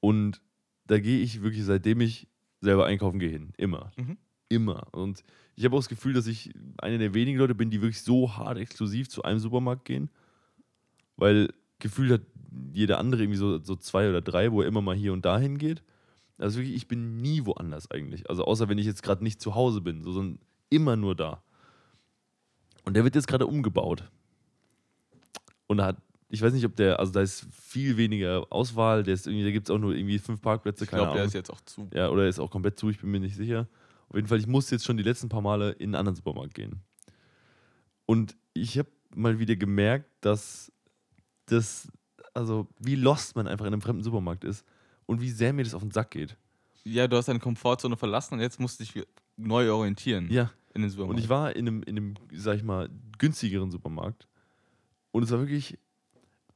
[0.00, 0.40] Und
[0.86, 2.28] da gehe ich wirklich, seitdem ich
[2.60, 3.52] selber einkaufen gehe, hin.
[3.56, 3.90] Immer.
[3.96, 4.18] Mhm.
[4.48, 4.86] Immer.
[4.94, 5.24] Und
[5.56, 8.36] ich habe auch das Gefühl, dass ich einer der wenigen Leute bin, die wirklich so
[8.36, 10.10] hart exklusiv zu einem Supermarkt gehen.
[11.16, 11.48] Weil
[11.78, 12.22] gefühlt hat
[12.72, 15.38] jeder andere irgendwie so, so zwei oder drei, wo er immer mal hier und da
[15.38, 15.82] hingeht.
[16.38, 18.28] Also wirklich, ich bin nie woanders eigentlich.
[18.28, 20.38] Also außer wenn ich jetzt gerade nicht zu Hause bin, so, sondern
[20.70, 21.42] immer nur da.
[22.84, 24.10] Und der wird jetzt gerade umgebaut.
[25.66, 25.96] Und da hat,
[26.28, 29.50] ich weiß nicht, ob der, also da ist viel weniger Auswahl, der ist irgendwie, da
[29.50, 31.28] gibt es auch nur irgendwie fünf Parkplätze, Ich keine glaube, der Ahnung.
[31.28, 31.88] ist jetzt auch zu.
[31.94, 33.68] Ja, oder er ist auch komplett zu, ich bin mir nicht sicher.
[34.08, 36.54] Auf jeden Fall, ich musste jetzt schon die letzten paar Male in einen anderen Supermarkt
[36.54, 36.82] gehen.
[38.06, 40.72] Und ich habe mal wieder gemerkt, dass
[41.46, 41.88] das,
[42.34, 44.64] also wie lost man einfach in einem fremden Supermarkt ist
[45.06, 46.36] und wie sehr mir das auf den Sack geht.
[46.84, 49.04] Ja, du hast deine Komfortzone verlassen und jetzt musst du dich
[49.36, 51.18] neu orientieren Ja, in den Supermarkt.
[51.18, 52.88] und ich war in einem, in einem, sag ich mal,
[53.18, 54.28] günstigeren Supermarkt.
[55.12, 55.78] Und es war wirklich,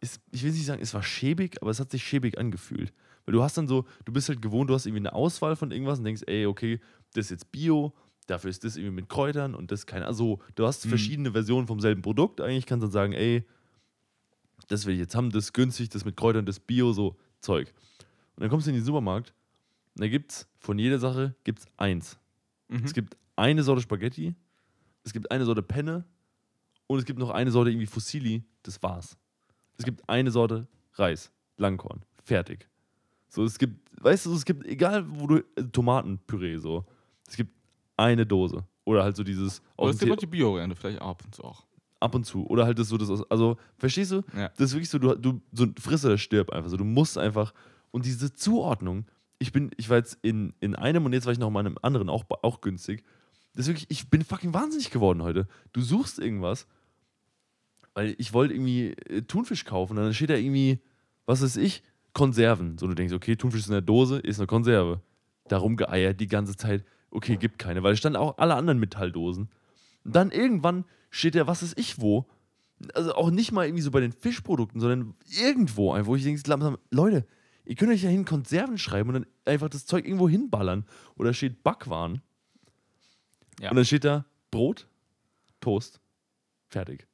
[0.01, 2.93] es, ich will nicht sagen, es war schäbig, aber es hat sich schäbig angefühlt.
[3.25, 5.71] Weil du hast dann so, du bist halt gewohnt, du hast irgendwie eine Auswahl von
[5.73, 6.81] irgendwas und denkst, ey, okay,
[7.15, 7.93] das ist jetzt Bio,
[8.27, 10.91] dafür ist das irgendwie mit Kräutern und das keine, also du hast Mhm.
[10.91, 12.41] verschiedene Versionen vom selben Produkt.
[12.41, 13.45] Eigentlich kannst du dann sagen, ey,
[14.69, 17.73] das will ich jetzt haben, das ist günstig, das mit Kräutern, das Bio, so Zeug.
[18.37, 19.35] Und dann kommst du in den Supermarkt
[19.95, 22.19] und da gibt es von jeder Sache gibt's eins.
[22.69, 22.85] Mhm.
[22.85, 24.35] Es gibt eine Sorte Spaghetti,
[25.05, 26.05] es gibt eine Sorte Penne
[26.87, 28.45] und es gibt noch eine Sorte irgendwie Fusilli.
[28.63, 29.17] Das war's.
[29.79, 32.69] Es gibt eine Sorte Reis, Langkorn, fertig.
[33.29, 36.85] So, es gibt, weißt du, es gibt, egal wo du, äh, Tomatenpüree so,
[37.27, 37.55] es gibt
[37.97, 38.65] eine Dose.
[38.85, 41.65] Oder halt so dieses, Oder es gibt auch die Bio-Variante, vielleicht ab und zu auch.
[42.01, 42.47] Ab und zu.
[42.47, 44.23] Oder halt das so, das, also, verstehst du?
[44.37, 44.49] Ja.
[44.57, 46.77] Das ist wirklich so, du, du so friss oder stirb einfach so.
[46.77, 47.55] Du musst einfach.
[47.93, 49.07] Und diese Zuordnung,
[49.39, 51.67] ich bin, ich war jetzt in, in einem und jetzt war ich noch mal in
[51.67, 53.05] einem anderen, auch, auch günstig.
[53.55, 55.49] Das ist wirklich, ich bin fucking wahnsinnig geworden heute.
[55.73, 56.67] Du suchst irgendwas,
[57.95, 60.81] weil ich wollte irgendwie äh, Thunfisch kaufen und dann steht da irgendwie,
[61.27, 61.83] was weiß ich,
[62.13, 62.79] Konserven.
[62.79, 65.01] So, du denkst, okay, Thunfisch ist in der Dose, ist eine Konserve.
[65.49, 69.49] Darum geeiert die ganze Zeit, okay, gibt keine, weil es standen auch alle anderen Metalldosen.
[70.05, 72.27] Und dann irgendwann steht da, was weiß ich wo,
[72.95, 76.43] also auch nicht mal irgendwie so bei den Fischprodukten, sondern irgendwo einfach, wo ich denke,
[76.47, 77.27] langsam, Leute,
[77.65, 80.85] ihr könnt euch ja hin Konserven schreiben und dann einfach das Zeug irgendwo hinballern.
[81.17, 82.23] Oder steht Backwaren.
[83.61, 83.71] Ja.
[83.71, 84.87] Und dann steht da Brot,
[85.61, 86.01] Toast,
[86.69, 87.07] fertig.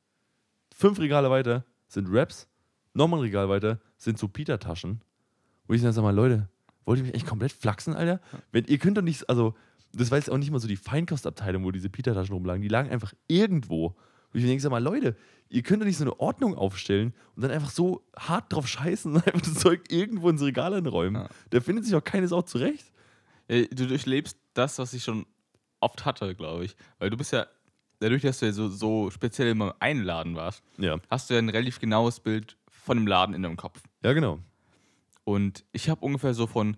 [0.75, 2.49] Fünf Regale weiter sind Wraps,
[2.95, 5.01] nochmal ein Regal weiter sind so Pita-Taschen.
[5.67, 6.49] Wo ich dann sage mal, Leute,
[6.85, 8.21] wollt ihr mich echt komplett flachsen, Alter?
[8.53, 9.57] Wenn, ihr könnt doch nicht, also,
[9.97, 12.63] das war jetzt auch nicht mal so die Feinkostabteilung, wo diese Pita-Taschen rumlagen.
[12.63, 13.97] Die lagen einfach irgendwo.
[14.33, 15.17] Wo ich denke, sag mal, Leute,
[15.49, 19.13] ihr könnt doch nicht so eine Ordnung aufstellen und dann einfach so hart drauf scheißen
[19.15, 21.23] und einfach das Zeug irgendwo ins Regal einräumen.
[21.23, 21.29] Ja.
[21.51, 22.93] Da findet sich auch keines auch zurecht.
[23.49, 25.25] Ja, Du durchlebst das, was ich schon
[25.81, 26.77] oft hatte, glaube ich.
[26.99, 27.47] Weil du bist ja,
[28.01, 30.99] dadurch, dass du ja so, so speziell immer im einen Laden warst, Ja.
[31.11, 33.81] hast du ja ein relativ genaues Bild von dem Laden in deinem Kopf.
[34.03, 34.41] Ja, genau.
[35.25, 36.77] Und ich habe ungefähr so von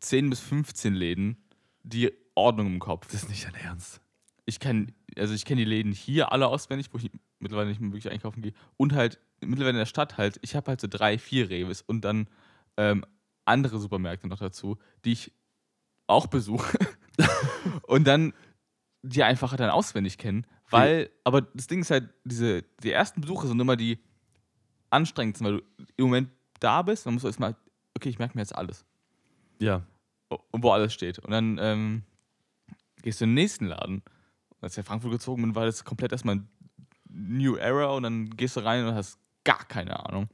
[0.00, 1.36] 10 bis 15 Läden
[1.82, 3.06] die Ordnung im Kopf.
[3.06, 4.00] Das ist nicht dein Ernst.
[4.44, 7.90] Ich kenne also ich kenne die Läden hier alle auswendig, wo ich mittlerweile nicht mehr
[7.92, 8.52] wirklich einkaufen gehe.
[8.76, 12.02] Und halt mittlerweile in der Stadt halt, ich habe halt so drei, vier Reves und
[12.02, 12.28] dann
[12.76, 13.04] ähm,
[13.44, 15.32] andere Supermärkte noch dazu, die ich
[16.06, 16.78] auch besuche.
[17.86, 18.32] und dann
[19.02, 20.46] die einfach dann auswendig kennen.
[20.68, 23.98] Weil, aber das Ding ist halt, diese, die ersten Besuche sind immer die
[24.90, 25.62] anstrengendsten, weil du
[25.96, 27.54] im Moment da bist, dann musst du erstmal,
[27.96, 28.84] okay, ich merke mir jetzt alles
[29.60, 29.86] Ja.
[30.28, 31.20] und wo alles steht.
[31.20, 32.02] Und dann ähm,
[33.02, 33.96] gehst du in den nächsten Laden.
[33.96, 36.42] Und als ich nach Frankfurt gezogen bin, war das komplett erstmal
[37.08, 40.28] New Era und dann gehst du rein und hast gar keine Ahnung.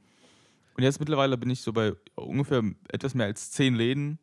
[0.75, 4.19] Und jetzt mittlerweile bin ich so bei ungefähr etwas mehr als zehn Läden,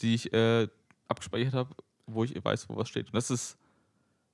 [0.00, 0.68] die ich äh,
[1.08, 1.74] abgespeichert habe,
[2.06, 3.06] wo ich weiß, wo was steht.
[3.06, 3.58] Und das ist,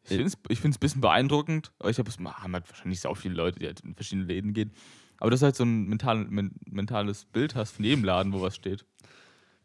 [0.02, 3.00] ich finde es ich find's ein bisschen beeindruckend, aber ich habe es haben halt wahrscheinlich
[3.00, 4.72] so viele Leute, die halt in verschiedene Läden gehen.
[5.20, 8.40] Aber dass du halt so ein mental, men, mentales Bild hast von jedem Laden, wo
[8.40, 8.84] was steht.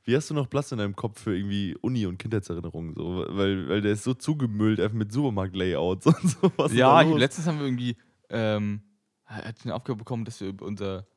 [0.05, 2.93] Wie hast du noch Platz in deinem Kopf für irgendwie Uni- und Kindheitserinnerungen?
[2.93, 3.25] So?
[3.29, 6.51] Weil, weil der ist so zugemüllt, einfach mit Supermarkt-Layouts und so.
[6.57, 7.95] Was ist Ja, ich, letztens haben wir irgendwie,
[8.29, 8.81] ähm,
[9.25, 11.07] hat eine Aufgabe bekommen, dass wir über unser,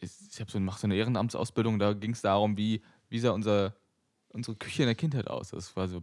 [0.00, 3.76] ich habe so, mach so eine Ehrenamtsausbildung, da ging es darum, wie, wie sah unser,
[4.28, 5.50] unsere Küche in der Kindheit aus.
[5.50, 6.02] Das war so,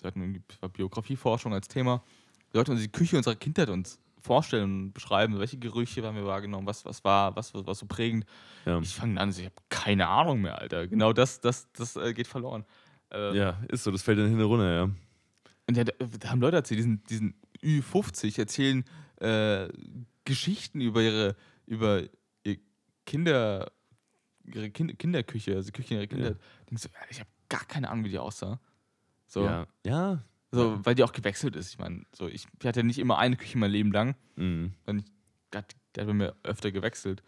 [0.00, 0.42] wir hatten irgendwie
[0.74, 2.02] Biografieforschung als Thema.
[2.50, 6.26] Wir sollten uns die Küche unserer Kindheit uns vorstellen und beschreiben, welche Gerüche haben wir
[6.26, 8.26] wahrgenommen, was, was war, was, was war so prägend.
[8.66, 8.78] Ja.
[8.80, 10.86] Ich fange an, ich habe keine Ahnung mehr, Alter.
[10.86, 12.64] Genau das, das, das äh, geht verloren.
[13.12, 14.82] Äh, ja, ist so, das fällt dann hin und runter, ja.
[15.68, 18.84] und ja, da, da haben Leute erzählt, diesen, diesen Ü50 erzählen
[19.20, 19.68] äh,
[20.24, 22.02] Geschichten über ihre über
[22.44, 22.58] ihr
[23.04, 23.70] Kinder,
[24.44, 26.36] ihre kind, Kinderküche, also Küche ihrer Kinder, Ja.
[26.68, 26.74] du,
[27.10, 28.60] ich habe gar keine Ahnung, wie die aussah.
[29.26, 29.66] So, Ja.
[29.84, 30.22] Ja.
[30.52, 31.70] So weil die auch gewechselt ist.
[31.72, 34.74] Ich meine, so, ich, ich hatte nicht immer eine Küche mein Leben lang, Mhm.
[35.50, 37.22] Gott, der hat bei mir öfter gewechselt.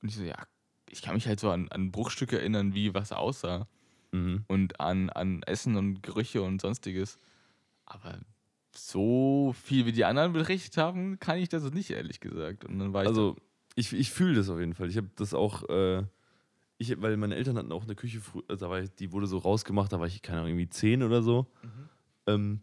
[0.00, 0.36] Und ich so, ja,
[0.88, 3.68] ich kann mich halt so an, an Bruchstücke erinnern, wie was aussah.
[4.12, 4.44] Mhm.
[4.46, 7.18] Und an, an Essen und Gerüche und sonstiges.
[7.84, 8.18] Aber
[8.74, 12.64] so viel wie die anderen berichtet haben, kann ich das nicht, ehrlich gesagt.
[12.64, 13.36] Und dann war ich Also,
[13.74, 14.88] ich, ich fühle das auf jeden Fall.
[14.88, 16.04] Ich habe das auch, äh,
[16.78, 19.38] ich, weil meine Eltern hatten auch eine Küche, also da war ich, die wurde so
[19.38, 21.46] rausgemacht, da war ich, keine Ahnung, irgendwie zehn oder so.
[22.26, 22.60] Ähm,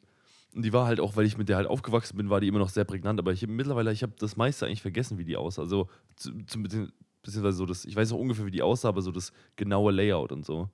[0.54, 2.60] und die war halt auch, weil ich mit der halt aufgewachsen bin, war die immer
[2.60, 3.20] noch sehr prägnant.
[3.20, 5.62] Aber ich mittlerweile, ich habe das meiste eigentlich vergessen, wie die aussah.
[5.62, 6.92] Also, zu, zu, bezieh-
[7.24, 10.32] beziehungsweise so das, ich weiß auch ungefähr, wie die aussah, aber so das genaue Layout
[10.32, 10.70] und so.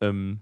[0.00, 0.40] Ähm,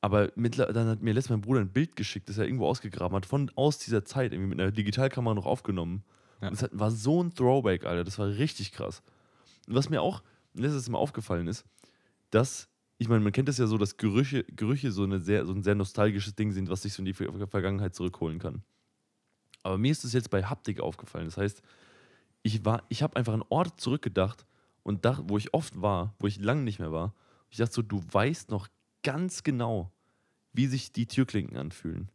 [0.00, 3.16] aber mittler, dann hat mir letztens mein Bruder ein Bild geschickt, das er irgendwo ausgegraben
[3.16, 6.04] hat, von aus dieser Zeit, irgendwie mit einer Digitalkamera noch aufgenommen.
[6.40, 6.48] Ja.
[6.48, 8.04] Und das hat, war so ein Throwback, Alter.
[8.04, 9.02] Das war richtig krass.
[9.66, 10.22] Und was mir auch
[10.54, 11.64] letztes Mal aufgefallen ist,
[12.30, 12.68] dass,
[12.98, 15.62] ich meine, man kennt das ja so, dass Gerüche, Gerüche so, eine sehr, so ein
[15.62, 18.62] sehr nostalgisches Ding sind, was sich so in die Ver Vergangenheit zurückholen kann.
[19.62, 21.26] Aber mir ist es jetzt bei Haptik aufgefallen.
[21.26, 21.62] Das heißt,
[22.42, 24.46] ich, war, ich habe einfach an Orte zurückgedacht
[24.82, 27.14] und dach, wo ich oft war, wo ich lange nicht mehr war.
[27.50, 28.68] Ich dachte so, du weißt noch
[29.04, 29.92] ganz genau,
[30.52, 32.10] wie sich die Türklinken anfühlen.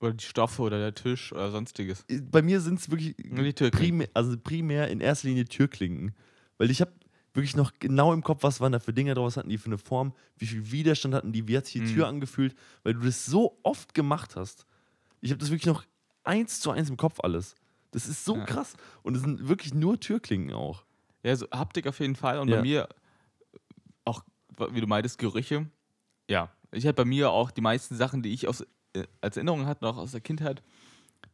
[0.00, 2.04] Oder die Stoffe oder der Tisch oder sonstiges.
[2.30, 3.16] Bei mir sind es wirklich
[3.70, 6.14] primär, also primär in erster Linie Türklinken.
[6.58, 6.92] Weil ich habe
[7.34, 9.78] wirklich noch genau im Kopf, was waren da für Dinger draus, hatten die für eine
[9.78, 11.94] Form, wie viel Widerstand hatten die, wie hat sich die Mhm.
[11.94, 12.54] Tür angefühlt,
[12.84, 14.66] weil du das so oft gemacht hast.
[15.20, 15.84] Ich habe das wirklich noch
[16.22, 17.54] eins zu eins im Kopf alles.
[17.90, 18.44] Das ist so Ja.
[18.44, 18.74] krass.
[19.02, 20.84] Und es sind wirklich nur Türklinken auch.
[21.22, 22.38] Ja, so Haptik auf jeden Fall.
[22.38, 22.56] Und Ja.
[22.56, 22.88] bei mir
[24.04, 24.22] auch,
[24.70, 25.68] wie du meintest, Gerüche.
[26.28, 28.62] Ja, ich habe bei mir auch die meisten Sachen, die ich aus,
[28.94, 30.62] äh, als Erinnerung hatte, noch aus der Kindheit,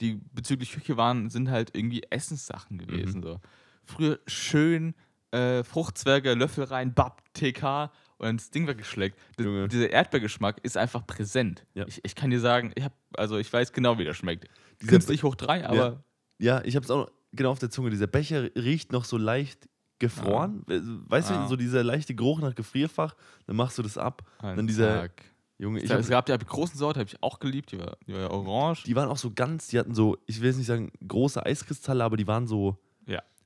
[0.01, 2.87] die bezüglich Küche waren, sind halt irgendwie Essenssachen Mhm.
[2.87, 3.23] gewesen.
[3.23, 3.41] So.
[3.85, 4.95] Früher schön
[5.33, 9.19] äh, Fruchtzwerge, Löffel rein, Bab, TK und dann das Ding weggeschleckt.
[9.39, 9.69] D-.
[9.69, 11.65] Dieser Erdbeergeschmack ist einfach präsent.
[11.75, 11.87] Ja.
[11.87, 14.47] Ich, ich kann dir sagen, ich hab, also ich weiß genau, wie der schmeckt.
[14.81, 16.03] Dieser Künstlich hoch drei, aber
[16.39, 17.91] Ja, ich habe es auch genau auf der Zunge.
[17.91, 19.69] Dieser Becher riecht noch so leicht
[19.99, 20.63] gefroren.
[20.67, 21.43] Weißt Ah.
[21.43, 23.15] du, so dieser leichte Geruch nach Gefrierfach.
[23.47, 24.23] Dann machst du das ab.
[24.39, 25.23] ein Dann dieser, Tag.
[25.59, 28.21] Junge, ich es gab die großen Sorte, habe ich auch geliebt, die war, die war
[28.21, 28.85] ja orange.
[28.85, 32.03] die waren auch so ganz, die hatten so, ich will jetzt nicht sagen große Eiskristalle,
[32.03, 32.77] aber die waren so, Ja.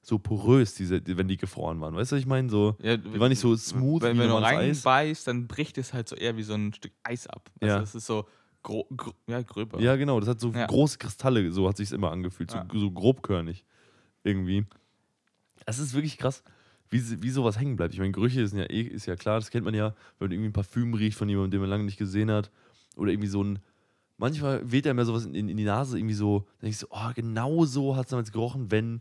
[0.07, 1.95] So porös, diese, die- wenn die gefroren waren.
[1.95, 2.49] Weißt du, was ich meine?
[2.51, 6.09] So, Ja, die waren nicht so smooth Wenn, wenn du reinbeißt, dann bricht es halt
[6.09, 7.51] so eher wie so ein Stück Eis ab.
[7.61, 7.81] Also Ja.
[7.81, 8.27] das ist so
[8.63, 9.81] gro gro ja, gröber.
[9.81, 10.67] Ja, genau, das hat so Ja.
[10.67, 12.67] große Kristalle, so hat sich immer angefühlt, so, Ja.
[12.73, 13.65] so grobkörnig
[14.23, 14.65] irgendwie.
[15.67, 16.43] Das ist wirklich krass,
[16.91, 17.95] wie, wie sowas hängen bleibt.
[17.95, 20.33] Ich meine, Gerüche sind ja eh, ist ja klar, das kennt man ja, wenn man
[20.33, 22.51] irgendwie ein Parfüm riecht von jemandem, den man lange nicht gesehen hat.
[22.97, 23.59] Oder irgendwie so ein,
[24.19, 26.79] manchmal weht einem ja sowas in, in, in die Nase, irgendwie so, dann denke ich
[26.79, 29.01] so, oh, genau so hat es damals gerochen, wenn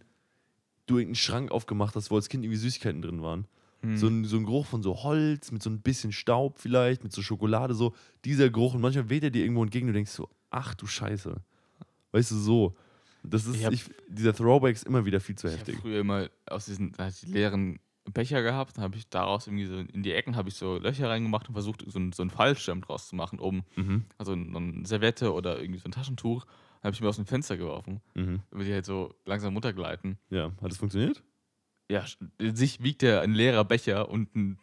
[0.85, 3.45] du irgendeinen Schrank aufgemacht hast, wo als Kind irgendwie Süßigkeiten drin waren.
[3.81, 3.97] Hm.
[3.97, 7.11] So, ein, so ein Geruch von so Holz, mit so ein bisschen Staub vielleicht, mit
[7.13, 7.93] so Schokolade, so
[8.25, 8.73] dieser Geruch.
[8.73, 11.35] Und manchmal weht er dir irgendwo entgegen und du denkst so, ach du Scheiße.
[12.11, 12.75] Weißt du, so.
[13.23, 15.79] Das ist, Ich hab- ich, dieser Throwback ist immer wieder viel zu ich habe heftig.
[15.81, 17.79] früher immer aus diesen ich leeren
[18.13, 21.07] Becher gehabt, dann habe ich daraus irgendwie so in die Ecken habe ich so Löcher
[21.09, 23.63] reingemacht und versucht, so, ein, so einen Fallschirm draus zu machen, oben.
[23.77, 24.03] Mhm.
[24.17, 26.45] Also eine Serviette oder irgendwie so ein Taschentuch.
[26.83, 28.41] Habe ich mir aus dem Fenster geworfen, Mhm.
[28.51, 30.17] damit die halt so langsam runtergleiten.
[30.29, 31.23] Ja, hat das funktioniert?
[31.89, 32.05] Ja,
[32.39, 34.59] in sich wiegt ja ein leerer Becher und ein,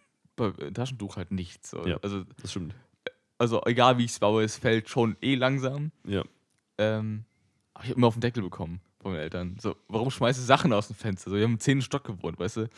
[0.73, 1.73] Taschentuch halt nichts.
[1.85, 1.99] Ja.
[2.03, 2.75] Also, Das stimmt.
[3.37, 5.93] also egal wie ich es baue, es fällt schon eh langsam.
[6.07, 6.25] Ja.
[6.79, 7.25] Ähm,
[7.75, 9.57] aber ich habe immer auf den Deckel bekommen von meinen Eltern.
[9.61, 11.29] So, warum schmeißt du Sachen aus dem Fenster?
[11.31, 12.69] So, wir haben im zehnten Stock gewohnt, weißt du?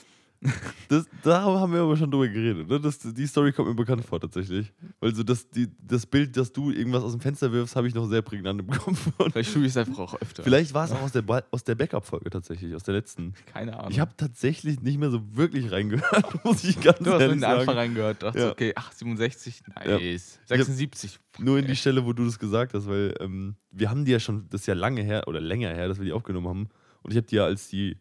[0.88, 2.68] Das, da haben wir aber schon drüber geredet.
[2.68, 2.78] Ne?
[2.78, 4.70] Das, die Story kommt mir bekannt vor, tatsächlich.
[5.00, 7.94] Weil so das, die, das Bild, dass du irgendwas aus dem Fenster wirfst, habe ich
[7.94, 9.08] noch sehr prägnant im Kopf.
[9.32, 10.42] Vielleicht tue ich es einfach auch öfter.
[10.42, 13.32] vielleicht war es auch aus der, Ba- aus der Backup-Folge tatsächlich, aus der letzten.
[13.46, 13.90] Keine Ahnung.
[13.90, 17.36] Ich habe tatsächlich nicht mehr so wirklich reingehört, muss ich ganz du hast nur ehrlich
[17.38, 17.78] den Anfang sagen.
[17.78, 18.50] reingehört, dachte Ja.
[18.50, 19.98] okay, ach, 67, Ja.
[19.98, 20.40] nice.
[20.46, 21.18] 76.
[21.38, 24.20] Nur in die Stelle, wo du das gesagt hast, weil ähm, wir haben die ja
[24.20, 26.68] schon, das ist ja lange her oder länger her, dass wir die aufgenommen haben.
[27.02, 27.96] Und ich habe die ja, als die,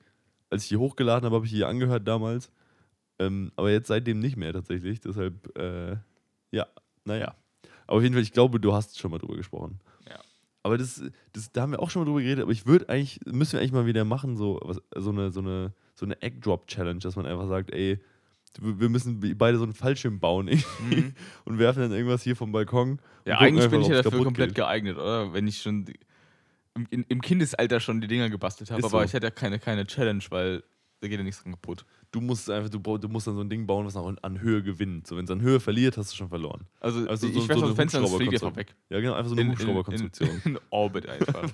[0.52, 2.52] als ich die hochgeladen habe, habe ich die angehört damals.
[3.20, 5.00] Ähm, aber jetzt seitdem nicht mehr tatsächlich.
[5.00, 5.96] Deshalb, äh,
[6.52, 6.68] ja,
[7.06, 7.36] naja.
[7.88, 9.80] Aber auf jeden Fall, ich glaube, du hast schon mal drüber gesprochen.
[10.10, 10.20] Ja.
[10.64, 13.20] Aber das, das, da haben wir auch schon mal drüber geredet, aber ich würde eigentlich,
[13.26, 17.00] müssen wir eigentlich mal wieder machen, so, was, so eine, so eine, so eine Egg-Drop-Challenge,
[17.00, 18.00] dass man einfach sagt, ey,
[18.60, 21.14] wir müssen beide so einen Fallschirm bauen Mhm.
[21.46, 23.00] und werfen dann irgendwas hier vom Balkon.
[23.26, 24.56] Ja, eigentlich bin ich ja dafür komplett geht.
[24.56, 25.32] geeignet, oder?
[25.32, 25.86] Wenn ich schon
[26.76, 29.06] im, in, im Kindesalter schon die Dinger gebastelt habe, Ist aber so.
[29.06, 30.64] ich hatte ja keine, keine Challenge, weil
[31.02, 31.84] da geht ja nichts dran kaputt.
[32.12, 34.40] Du musst einfach, du, brauch- du musst dann so ein Ding bauen, was auch an
[34.42, 35.08] Höhe gewinnt.
[35.08, 36.68] So, wenn es an Höhe verliert, hast du schon verloren.
[36.80, 38.56] Also, Also ich so- so eine dem Fenster und es fliegt einfach Hubschrauberkonstruktion.
[38.56, 38.76] weg.
[38.90, 40.30] Ja, genau, einfach so eine In- in- Hubschrauberkonstruktion.
[40.46, 41.50] In, in Orbit einfach.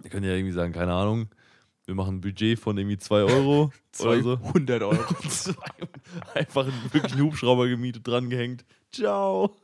[0.00, 1.28] Wir können ja irgendwie sagen, keine Ahnung,
[1.86, 4.36] wir machen ein Budget von irgendwie 2 Euro oder so.
[4.36, 4.94] 200 Euro.
[6.34, 8.64] Einfach einen, wirklich einen Hubschrauber gemietet, drangehängt.
[8.92, 9.56] Ciao.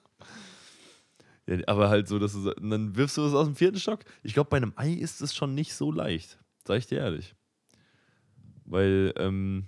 [1.46, 4.00] Ja, aber halt so, dass du, und dann wirfst du es aus dem vierten Stock.
[4.22, 6.38] Ich glaube, bei einem Ei ist es schon nicht so leicht.
[6.66, 7.34] Sag ich dir ehrlich.
[8.64, 9.66] Weil, ähm,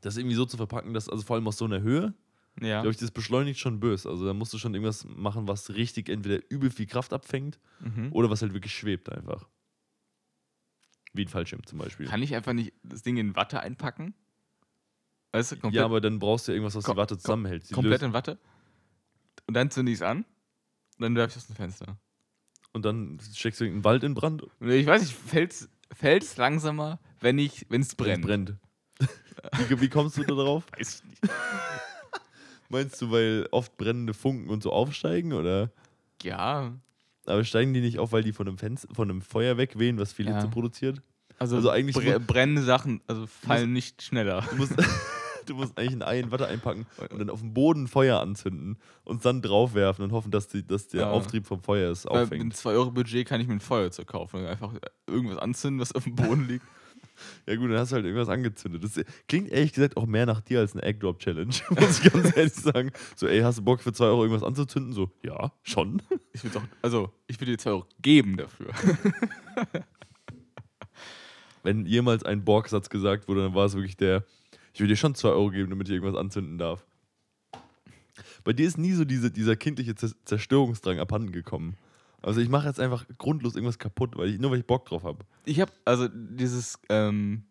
[0.00, 2.14] das irgendwie so zu verpacken, dass, also vor allem aus so einer Höhe,
[2.60, 2.80] Ja.
[2.80, 4.08] glaube ich, das beschleunigt schon böse.
[4.08, 8.08] Also da musst du schon irgendwas machen, was richtig entweder übel viel Kraft abfängt Mhm.
[8.12, 9.46] oder was halt wirklich schwebt einfach.
[11.12, 12.06] Wie ein Fallschirm zum Beispiel.
[12.06, 14.14] Kann ich einfach nicht das Ding in Watte einpacken?
[15.32, 17.66] Weißt du, komplett, ja, aber dann brauchst du irgendwas, was die Watte zusammenhält.
[17.66, 18.38] Sie komplett löst- in Watte.
[19.46, 20.24] Und dann zünde ich es an.
[20.98, 21.96] Dann werfe ich aus dem Fenster.
[22.72, 24.42] Und dann steckst du irgendeinen Wald in Brand.
[24.60, 28.24] Ich weiß nicht, fällt es langsamer, wenn ich, wenn es Wenn's brennt.
[28.24, 28.54] brennt.
[29.68, 30.64] wie, wie kommst du da drauf?
[30.78, 31.20] Weiß ich nicht.
[32.68, 35.32] Meinst du, weil oft brennende Funken und so aufsteigen?
[35.34, 35.70] Oder?
[36.22, 36.72] Ja.
[37.26, 40.12] Aber steigen die nicht auf, weil die von einem, Fenster, von einem Feuer wegwehen, was
[40.12, 40.34] viel Ja.
[40.36, 41.02] Hitze produziert?
[41.38, 44.42] Also, Also eigentlich mu- brennende Sachen also fallen nicht schneller.
[44.50, 44.72] Du musst,
[45.46, 48.78] du musst eigentlich ein Ei in Watte einpacken und dann auf dem Boden Feuer anzünden
[49.04, 51.10] und dann draufwerfen und hoffen, dass, die, dass der Ja.
[51.10, 52.44] Auftrieb vom Feuer es auffängt.
[52.44, 54.46] Mit 2-Euro-Budget kann ich mir ein Feuerzeug kaufen.
[54.46, 54.72] Einfach
[55.06, 56.64] irgendwas anzünden, was auf dem Boden liegt.
[57.46, 58.82] Ja gut, dann hast du halt irgendwas angezündet.
[58.82, 62.54] Das klingt ehrlich gesagt auch mehr nach dir als eine Egg-Drop-Challenge, muss ich ganz ehrlich
[62.54, 62.90] sagen.
[63.14, 64.92] So, ey, hast du Bock für 2 Euro irgendwas anzuzünden?
[64.92, 66.02] So, ja, schon.
[66.32, 68.70] Ich würde auch, also, ich würde dir 2 Euro geben dafür.
[71.62, 74.24] Wenn jemals ein Borgsatz gesagt wurde, dann war es wirklich der,
[74.72, 76.84] ich will dir schon 2 Euro geben, damit ich irgendwas anzünden darf.
[78.44, 81.76] Bei dir ist nie so diese, dieser kindliche Zer- Zerstörungsdrang abhanden gekommen.
[82.20, 85.02] Also ich mache jetzt einfach grundlos irgendwas kaputt, weil ich, nur weil ich Bock drauf
[85.04, 85.24] habe.
[85.44, 87.44] Ich habe also dieses, ähm,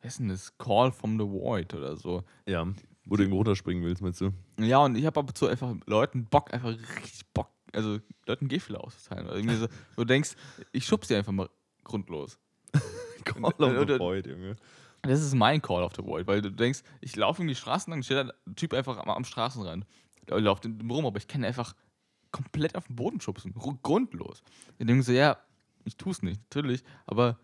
[0.00, 0.56] was ist denn das?
[0.58, 2.22] Call from the Void oder so.
[2.46, 2.66] Ja.
[3.04, 4.32] Wo du irgendwo runterspringen willst, meinst du?
[4.58, 8.48] Ja, und ich habe ab und zu einfach Leuten Bock, einfach richtig Bock, also Leuten
[8.48, 9.26] Gehfehler auszuteilen.
[9.26, 9.66] Oder irgendwie so,
[9.96, 10.32] du denkst,
[10.72, 11.48] ich schub's dir einfach mal
[11.84, 12.38] grundlos.
[13.24, 13.64] Call of the
[13.94, 14.56] the Void, Junge.
[15.02, 17.90] Das ist mein Call of the Void, weil du denkst, ich laufe in die Straßen
[17.92, 19.86] lang, steht ein Typ einfach am, am Straßenrand.
[20.26, 21.74] Er läuft rum, aber ich kann einfach
[22.32, 23.54] komplett auf den Boden schubsen.
[23.54, 24.42] ru- Grundlos.
[24.78, 25.38] Ich denke so, ja,
[25.84, 27.38] ich tue es nicht, natürlich, aber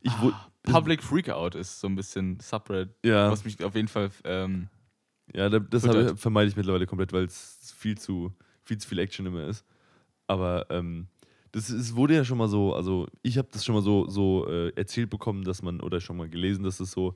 [0.00, 0.32] Ich das-
[0.72, 4.68] Public Freakout ist so ein bisschen Subreddit, ja, was mich auf jeden Fall ähm,
[5.34, 8.98] ja, da- das habe- vermeide ich mittlerweile komplett, weil es viel zu, viel zu viel
[9.00, 9.64] Action immer ist.
[10.28, 11.08] Aber ähm,
[11.52, 14.48] das ist, wurde ja schon mal so, also ich habe das schon mal so, so
[14.48, 17.14] äh, erzählt bekommen, dass man, oder schon mal gelesen, dass es so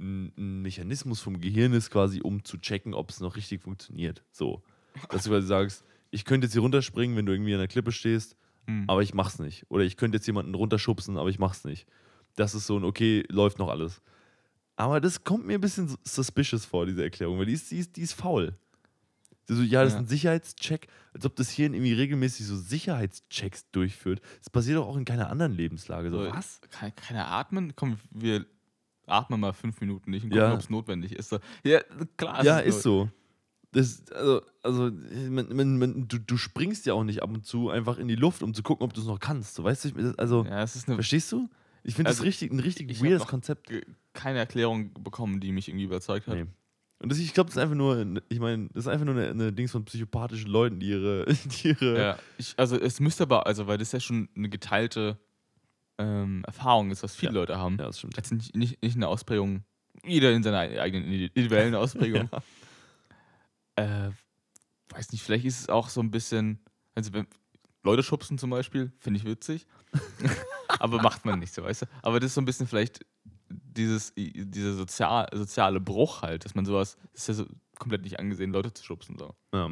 [0.00, 4.24] ein, ein Mechanismus vom Gehirn ist, quasi, um zu checken, ob es noch richtig funktioniert.
[4.32, 4.62] So.
[5.10, 7.92] Dass du quasi sagst, ich könnte jetzt hier runterspringen, wenn du irgendwie an der Klippe
[7.92, 8.84] stehst, hm.
[8.88, 9.66] aber ich mach's nicht.
[9.68, 11.86] Oder ich könnte jetzt jemanden runterschubsen, aber ich mach's nicht.
[12.34, 14.00] Das ist so ein, okay, läuft noch alles.
[14.76, 17.96] Aber das kommt mir ein bisschen suspicious vor, diese Erklärung, weil die ist, die ist,
[17.96, 18.54] die ist faul.
[19.48, 20.00] So, ja, das ist Ja.
[20.02, 24.20] ein Sicherheitscheck, als ob das Hirn irgendwie regelmäßig so Sicherheitschecks durchführt.
[24.40, 26.10] Das passiert doch auch in keiner anderen Lebenslage.
[26.10, 26.60] So, So, was?
[26.70, 27.74] Kann er atmen?
[27.76, 28.44] Komm, wir
[29.06, 30.54] atmen mal fünf Minuten nicht und gucken, Ja.
[30.54, 31.28] ob es notwendig ist.
[31.28, 31.80] So, ja,
[32.16, 32.44] klar.
[32.44, 33.08] ja, es ist so.
[33.72, 34.90] Das, also, also
[35.30, 38.14] man, man, man, du, du springst ja auch nicht ab und zu einfach in die
[38.16, 39.54] Luft, um zu gucken, ob du es noch kannst.
[39.54, 41.48] So, weißt du, also, Ja, ist eine, verstehst du?
[41.84, 43.70] Ich finde Also, das richtig, ein richtig weirdes Konzept.
[44.12, 46.34] keine Erklärung bekommen, die mich irgendwie überzeugt hat.
[46.34, 46.46] Nee.
[46.98, 49.28] Und das, ich glaube, das ist einfach nur, ich meine, das ist einfach nur eine,
[49.28, 53.46] eine Dings von psychopathischen Leuten, die ihre, die ihre Ja, ich, also es müsste aber,
[53.46, 55.18] also weil das ja schon eine geteilte
[55.98, 57.40] ähm, Erfahrung ist, was viele Ja.
[57.40, 57.76] Leute haben.
[57.78, 58.16] Ja, das stimmt.
[58.16, 59.64] Jetzt nicht, nicht, nicht eine Ausprägung,
[60.04, 62.30] jeder in seiner eigenen individuellen Ausprägung.
[63.76, 64.10] äh,
[64.90, 66.60] weiß nicht, vielleicht ist es auch so ein bisschen,
[66.94, 67.26] also wenn
[67.82, 69.66] Leute schubsen zum Beispiel, finde ich witzig,
[70.78, 71.86] aber macht man nicht so, weißt du?
[72.02, 73.04] Aber das ist so ein bisschen vielleicht
[73.48, 77.46] dieses, dieser sozial, soziale Bruch halt, dass man sowas, das ist ja so
[77.78, 79.16] komplett nicht angesehen, Leute zu schubsen.
[79.18, 79.34] So.
[79.52, 79.70] Ja.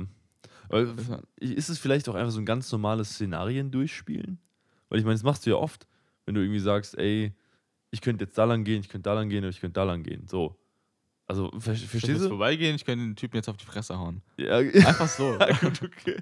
[0.69, 4.39] Aber war- ist es vielleicht auch einfach so ein ganz normales Szenarien durchspielen?
[4.89, 5.87] Weil ich meine, das machst du ja oft,
[6.27, 7.33] wenn du irgendwie sagst, ey,
[7.91, 9.85] ich könnte jetzt da lang gehen, ich könnte da lang gehen oder ich könnte da
[9.85, 10.27] lang gehen.
[10.29, 10.57] So.
[11.27, 12.29] Also, ver Ich könnte verstehst du?
[12.29, 14.23] vorbeigehen, ich könnte den Typen jetzt auf die Fresse hauen.
[14.37, 15.33] Ja, Einfach so.
[15.41, 16.17] ja, gut, okay.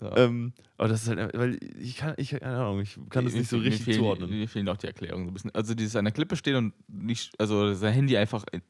[0.00, 3.40] Ähm, aber das ist halt, weil ich kann, ich, keine Ahnung, ich kann das Mir-
[3.40, 4.30] nicht so richtig fehlen, zuordnen.
[4.30, 5.54] Mir fehlen auch die Erklärungen so ein bisschen.
[5.54, 8.62] Also dieses an der Klippe stehen und nicht, also sein Handy einfach in,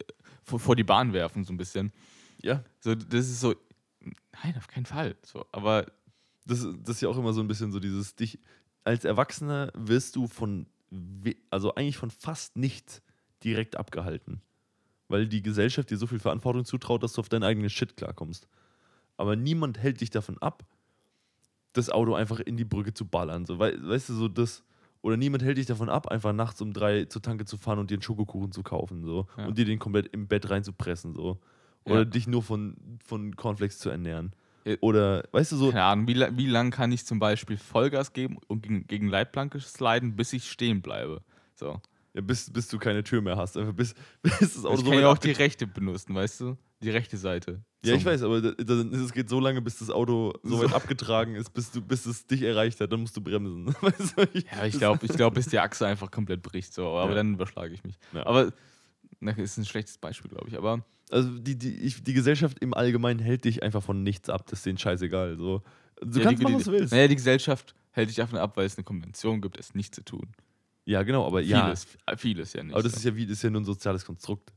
[0.44, 1.92] vor, vor die Bahn werfen, so ein bisschen.
[2.42, 3.54] Ja, So, das ist so,
[4.44, 5.16] nein, auf keinen Fall.
[5.24, 5.86] So, aber
[6.44, 8.38] das, das ist ja auch immer so ein bisschen so dieses, dich,
[8.84, 10.66] als Erwachsener wirst du von,
[11.50, 13.02] also eigentlich von fast nichts
[13.42, 14.42] direkt abgehalten.
[15.08, 18.46] Weil die Gesellschaft dir so viel Verantwortung zutraut, dass du auf deinen eigenen Shit klarkommst.
[19.16, 20.64] Aber niemand hält dich davon ab,
[21.76, 23.44] das Auto einfach in die Brücke zu ballern.
[23.46, 24.62] So, wei- weißt du, so das.
[25.02, 27.90] Oder niemand hält dich davon ab, einfach nachts um drei zur Tanke zu fahren und
[27.90, 29.04] dir einen Schokokuchen zu kaufen.
[29.04, 29.46] So, Ja.
[29.46, 31.14] und dir den komplett im Bett reinzupressen.
[31.14, 31.38] So.
[31.84, 32.04] Oder Ja.
[32.04, 34.32] dich nur von, von Cornflakes zu ernähren.
[34.64, 34.74] Ja.
[34.80, 38.38] Oder, weißt du, so, Keine Ahnung, wie, wie lang kann ich zum Beispiel Vollgas geben
[38.48, 41.22] und gegen, gegen Leitplanke sliden, bis ich stehen bleibe?
[41.54, 41.80] So.
[42.14, 43.56] ja, bis, bis du keine Tür mehr hast.
[43.56, 46.56] Einfach bis, bis das Auto Ich so kann ja auch die rechte benutzen, weißt du?
[46.82, 47.62] Die rechte Seite.
[47.84, 51.50] Ja, ich weiß, aber es geht so lange, bis das Auto so weit abgetragen ist,
[51.54, 53.66] bis, du, bis es dich erreicht hat, dann musst du bremsen.
[53.80, 56.74] Weißt du, ich, Ja, ich glaube, ich glaub, bis die Achse einfach komplett bricht.
[56.74, 56.88] So.
[56.98, 57.16] Aber Ja.
[57.16, 57.98] dann überschlage ich mich.
[58.12, 58.26] Ja.
[58.26, 58.52] Aber
[59.20, 60.56] na, ist ein schlechtes Beispiel, glaube ich.
[60.58, 64.46] Aber Also die, die, ich, die Gesellschaft im Allgemeinen hält dich einfach von nichts ab,
[64.48, 65.36] das ist denen scheißegal.
[65.36, 65.62] So.
[66.02, 66.92] Du ja, kannst die, machen, was du willst.
[66.92, 70.04] Naja, die Gesellschaft hält dich davon ab, weil es eine Konvention gibt, es nicht zu
[70.04, 70.32] tun.
[70.84, 71.64] Ja, genau, aber ja.
[71.64, 72.74] Vieles, äh, vieles ja nicht.
[72.74, 74.52] Aber das ist ja wie, das ist ja nur ein soziales Konstrukt.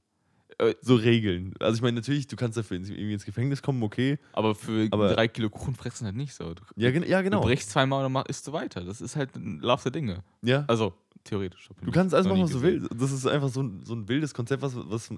[0.57, 1.53] Äh, So Regeln.
[1.59, 4.17] Also ich meine, natürlich, du kannst dafür ins, irgendwie ins Gefängnis kommen, okay.
[4.33, 6.53] aber für aber- drei Kilo Kuchen fressen halt nicht so.
[6.53, 7.41] Du, Ja, gen ja du genau.
[7.41, 8.83] brichst zweimal und mach- isst du weiter.
[8.83, 10.23] Das ist halt ein Lauf der Dinge.
[10.41, 10.65] Ja.
[10.67, 10.93] Also,
[11.23, 11.69] theoretisch.
[11.81, 12.87] Du kannst alles machen, was du willst.
[12.95, 15.09] Das ist einfach so ein, so ein wildes Konzept, was, was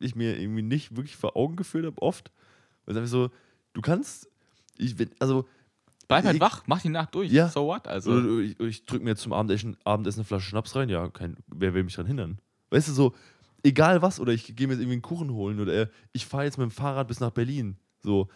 [0.00, 2.30] ich mir irgendwie nicht wirklich vor Augen geführt habe, oft.
[2.86, 3.30] Weil es einfach so,
[3.74, 4.28] du kannst,
[4.78, 5.46] ich, wenn- also,
[6.08, 7.30] Bleib halt Ich- wach, mach die Nacht durch.
[7.30, 7.50] Ja.
[7.50, 7.86] So what?
[7.86, 11.06] Also, oder ich, ich drücke mir jetzt zum Abendessen, Abendessen eine Flasche Schnaps rein, ja,
[11.10, 12.38] kein, wer will mich daran hindern?
[12.70, 13.14] Weißt du, so,
[13.62, 16.44] egal was, oder ich gehe mir jetzt irgendwie einen Kuchen holen, oder äh, ich fahre
[16.44, 17.76] jetzt mit dem Fahrrad bis nach Berlin.
[18.00, 18.28] So,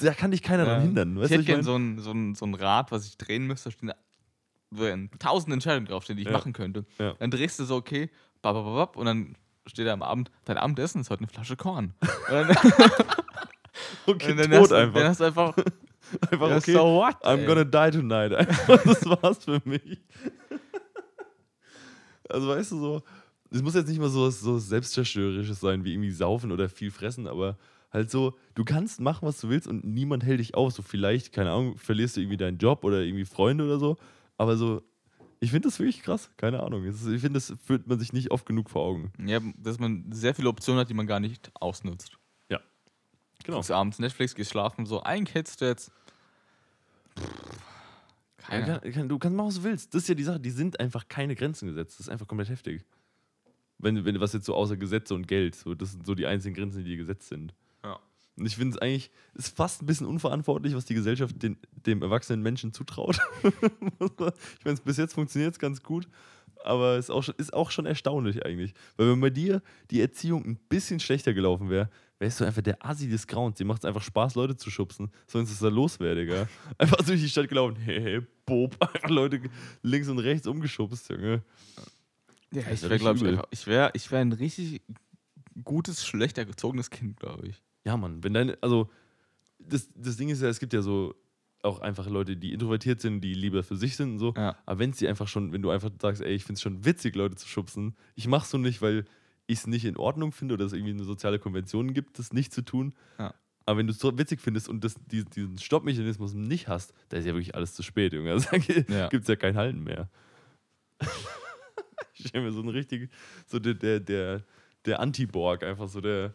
[0.00, 0.68] da kann dich keiner Ja.
[0.70, 1.16] daran hindern.
[1.16, 1.64] ich Weißt du, hätte ich gerne mein?
[1.64, 3.70] so ein, so, ein, so ein Rad, was ich drehen müsste.
[3.70, 6.34] Da stehen da tausend Entscheidungen draufstehen, die ich Ja.
[6.36, 6.84] machen könnte.
[6.98, 7.14] Ja.
[7.14, 8.10] Dann drehst du so, okay,
[8.42, 11.94] babababab, und dann steht da am Abend, dein Abendessen ist heute eine Flasche Korn.
[14.06, 15.00] Okay, und dann, tot hast, einfach.
[15.00, 15.56] dann hast du einfach,
[16.30, 17.16] einfach, ja, okay, so what?
[17.24, 17.46] I'm ey.
[17.46, 18.32] gonna die tonight.
[18.32, 20.00] Einfach, das war's für mich.
[22.28, 23.02] Also weißt du so,
[23.50, 26.90] es muss jetzt nicht mal so was so selbstzerstörerisches sein, wie irgendwie saufen oder viel
[26.90, 27.56] fressen, aber
[27.92, 30.72] halt so, du kannst machen, was du willst und niemand hält dich auf.
[30.72, 33.96] So vielleicht, keine Ahnung, verlierst du irgendwie deinen Job oder irgendwie Freunde oder so,
[34.36, 34.82] aber so,
[35.40, 36.84] ich finde das wirklich krass, keine Ahnung.
[36.84, 39.12] Ich finde, das führt man sich nicht oft genug vor Augen.
[39.24, 42.18] Ja, dass man sehr viele Optionen hat, die man gar nicht ausnutzt.
[43.44, 43.58] Genau.
[43.58, 45.92] Guckst abends Netflix, gehst schlafen, so, du jetzt.
[47.16, 47.22] Ja,
[48.38, 49.94] keine kann, kann, du kannst machen, was du willst.
[49.94, 51.98] Das ist ja die Sache, die sind einfach keine Grenzen gesetzt.
[51.98, 52.84] Das ist einfach komplett heftig.
[53.78, 56.54] Wenn, wenn was jetzt so außer Gesetze und Geld, so, das sind so die einzigen
[56.54, 57.54] Grenzen, die gesetzt sind.
[57.84, 57.98] Ja.
[58.38, 62.02] Und ich finde es eigentlich, ist fast ein bisschen unverantwortlich, was die Gesellschaft den, dem
[62.02, 63.18] erwachsenen Menschen zutraut.
[63.42, 66.08] ich meine, bis jetzt funktioniert es ganz gut,
[66.64, 68.74] aber es ist auch, schon, ist auch schon erstaunlich eigentlich.
[68.96, 72.84] Weil wenn bei dir die Erziehung ein bisschen schlechter gelaufen wäre, wärst du einfach der
[72.84, 73.56] Assi des Grauens.
[73.56, 75.10] Dir macht es einfach Spaß, Leute zu schubsen.
[75.26, 76.48] Sonst ist da los wäre, Digga.
[76.78, 77.76] Einfach durch die Stadt gelaufen.
[77.76, 78.76] Hey, hey, Bob.
[78.80, 79.40] Einfach Leute
[79.82, 81.42] links und rechts umgeschubst, Junge.
[82.52, 84.82] Ja, Das ich wär wäre, glaube ich, einfach, ich wäre ich wär ein richtig
[85.64, 87.62] gutes, schlecht erzogenes Kind, glaube ich.
[87.84, 88.90] Ja, Mann, wenn deine, also
[89.58, 91.14] das, das Ding ist ja, es gibt ja so
[91.62, 94.34] auch einfach Leute, die introvertiert sind, die lieber für sich sind und so.
[94.36, 94.56] Ja.
[94.66, 97.16] Aber wenn sie einfach schon, wenn du einfach sagst, ey, ich finde es schon witzig,
[97.16, 99.04] Leute zu schubsen, ich mach's so nicht, weil
[99.48, 102.52] ich es nicht in Ordnung finde oder es irgendwie eine soziale Konvention gibt, das nicht
[102.52, 102.94] zu tun.
[103.18, 103.34] Ja.
[103.64, 107.16] Aber wenn du es so witzig findest und das, die, diesen Stoppmechanismus nicht hast, da
[107.16, 108.36] ist ja wirklich alles zu spät, Junge.
[108.50, 108.56] Da
[108.94, 109.08] Ja.
[109.08, 110.08] gibt es ja kein Halten mehr.
[112.14, 113.10] Ich stelle mir so einen richtig,
[113.46, 114.42] so der, der, der,
[114.84, 116.32] der Anti-Borg, einfach so der,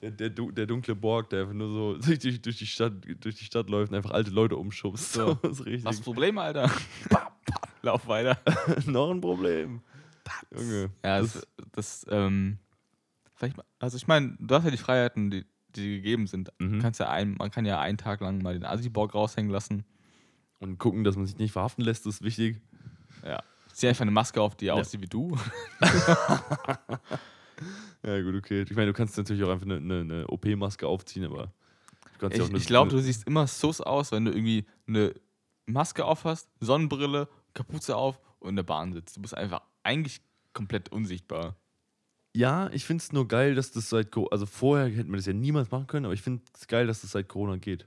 [0.00, 2.92] der, der, du- der dunkle Borg, der einfach nur so durch die, durch die, Stadt,
[3.20, 5.12] durch die Stadt läuft und einfach alte Leute umschubst.
[5.12, 5.34] So.
[5.42, 5.84] Das ist richtig.
[5.84, 6.70] Was das Problem, Alter?
[7.82, 8.38] Lauf weiter.
[8.86, 9.82] Noch ein Problem.
[10.56, 10.90] Junge.
[11.04, 12.58] Ja, das, das, ähm,
[13.34, 15.44] vielleicht, mal- also ich meine, du hast ja die Freiheiten, die,
[15.76, 16.50] die dir gegeben sind.
[16.58, 16.74] Mhm.
[16.74, 19.84] Du kannst ja ein, man kann ja einen Tag lang mal den Asiborg raushängen lassen.
[20.60, 22.62] und gucken, dass man sich nicht verhaften lässt, ist wichtig.
[23.22, 23.42] Ja.
[23.74, 24.74] Zieh einfach eine Maske auf, die Ja.
[24.74, 25.36] aussieht wie du.
[28.02, 28.62] Ja, gut, okay.
[28.68, 31.52] Ich meine, du kannst natürlich auch einfach eine, eine, eine OP-Maske aufziehen, aber
[32.18, 35.14] du Ich, ich glaube, du siehst immer sus aus, wenn du irgendwie eine
[35.66, 39.16] Maske auf hast, Sonnenbrille, Kapuze auf und in der Bahn sitzt.
[39.16, 40.20] Du bist einfach eigentlich
[40.52, 41.56] komplett unsichtbar.
[42.36, 45.26] Ja, ich finde es nur geil, dass das seit Corona, also vorher hätten wir das
[45.26, 47.86] ja niemals machen können, aber ich finde es geil, dass das seit Corona geht.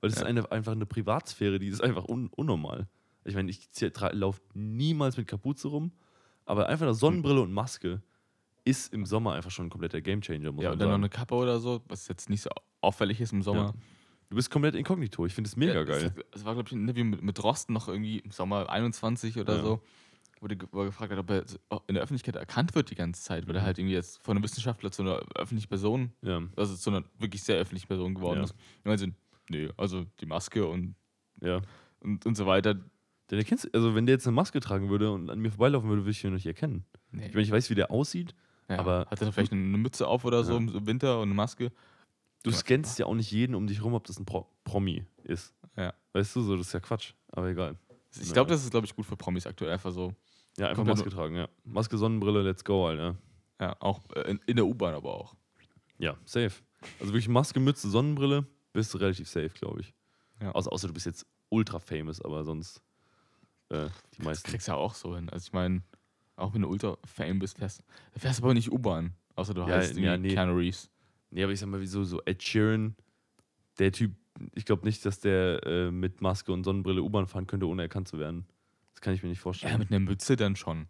[0.00, 0.24] Weil das Ja.
[0.24, 2.88] ist eine, einfach eine Privatsphäre, die ist einfach un, unnormal.
[3.24, 3.68] Ich meine, ich
[4.12, 5.92] laufe niemals mit Kapuze rum,
[6.44, 8.02] aber einfach eine Sonnenbrille und Maske
[8.64, 11.34] ist im Sommer einfach schon ein kompletter Gamechanger, muss Ja, und dann noch eine Kappe
[11.34, 12.50] oder so, was jetzt nicht so
[12.80, 13.72] auffällig ist im Sommer.
[14.30, 16.14] Du bist komplett inkognito, ich finde es mega Ja, geil.
[16.32, 19.56] Es, war, glaube ich, ein Interview mit, mit Drosten noch irgendwie im Sommer 21 oder
[19.56, 19.62] Ja.
[19.62, 19.82] so,
[20.40, 20.56] wo, er
[20.86, 21.44] gefragt hat, ob er
[21.86, 23.66] in der Öffentlichkeit erkannt wird die ganze Zeit, weil er Mhm.
[23.66, 26.42] halt irgendwie jetzt von einem Wissenschaftler zu einer öffentlichen Person, Ja.
[26.56, 28.44] also zu einer wirklich sehr öffentlichen Person geworden Ja.
[28.44, 28.54] ist.
[28.84, 29.06] Und er so,
[29.48, 30.96] nee, also die Maske und,
[31.40, 31.60] ja.
[32.00, 32.76] und, und so weiter.
[33.30, 35.88] Denn der kennst, also wenn der jetzt eine Maske tragen würde und an mir vorbeilaufen
[35.88, 36.84] würde, würde ich ihn nicht erkennen.
[37.10, 37.26] Nee.
[37.28, 38.34] Ich meine, ich weiß, wie der aussieht.
[38.68, 40.58] Ja, aber- hat er vielleicht eine Mütze auf oder so Ja.
[40.58, 41.72] im Winter und eine Maske?
[42.42, 45.54] Du scannst ja auch nicht jeden um dich rum, ob das ein Pro Promi ist.
[45.76, 45.94] Ja.
[46.12, 47.12] Weißt du, so, das ist ja Quatsch.
[47.28, 47.76] Aber egal.
[48.20, 50.12] Ich glaube, das ist, glaube ich, gut für Promis aktuell einfach so.
[50.58, 51.48] Ja, einfach Maske tragen, ja.
[51.64, 53.16] Maske, Sonnenbrille, let's go, Alter.
[53.60, 55.34] Ja, auch äh, in, in der U-Bahn aber auch.
[55.98, 56.52] Ja, safe.
[57.00, 59.94] Also wirklich Maske, Mütze, Sonnenbrille, bist du relativ safe, glaube ich.
[60.40, 60.52] Ja.
[60.52, 62.82] Außer, außer du bist jetzt ultra famous, aber sonst
[63.70, 64.50] äh, die Das meisten.
[64.50, 65.28] kriegst du ja auch so hin.
[65.30, 65.82] Also ich meine,
[66.36, 67.82] auch wenn du ultra fame bist, fährst,
[68.16, 69.14] fährst aber nicht U-Bahn.
[69.36, 70.38] Außer du Ja, heißt ja, nee.
[70.38, 70.90] Reeves.
[71.30, 72.94] Nee, aber ich sag mal, wieso so Ed Sheeran,
[73.78, 74.12] der Typ,
[74.54, 78.06] ich glaube nicht, dass der äh, mit Maske und Sonnenbrille U-Bahn fahren könnte, ohne erkannt
[78.08, 78.46] zu werden.
[78.92, 79.78] Das kann ich mir nicht Ja, vorstellen.
[79.78, 80.86] mit einer Mütze dann schon.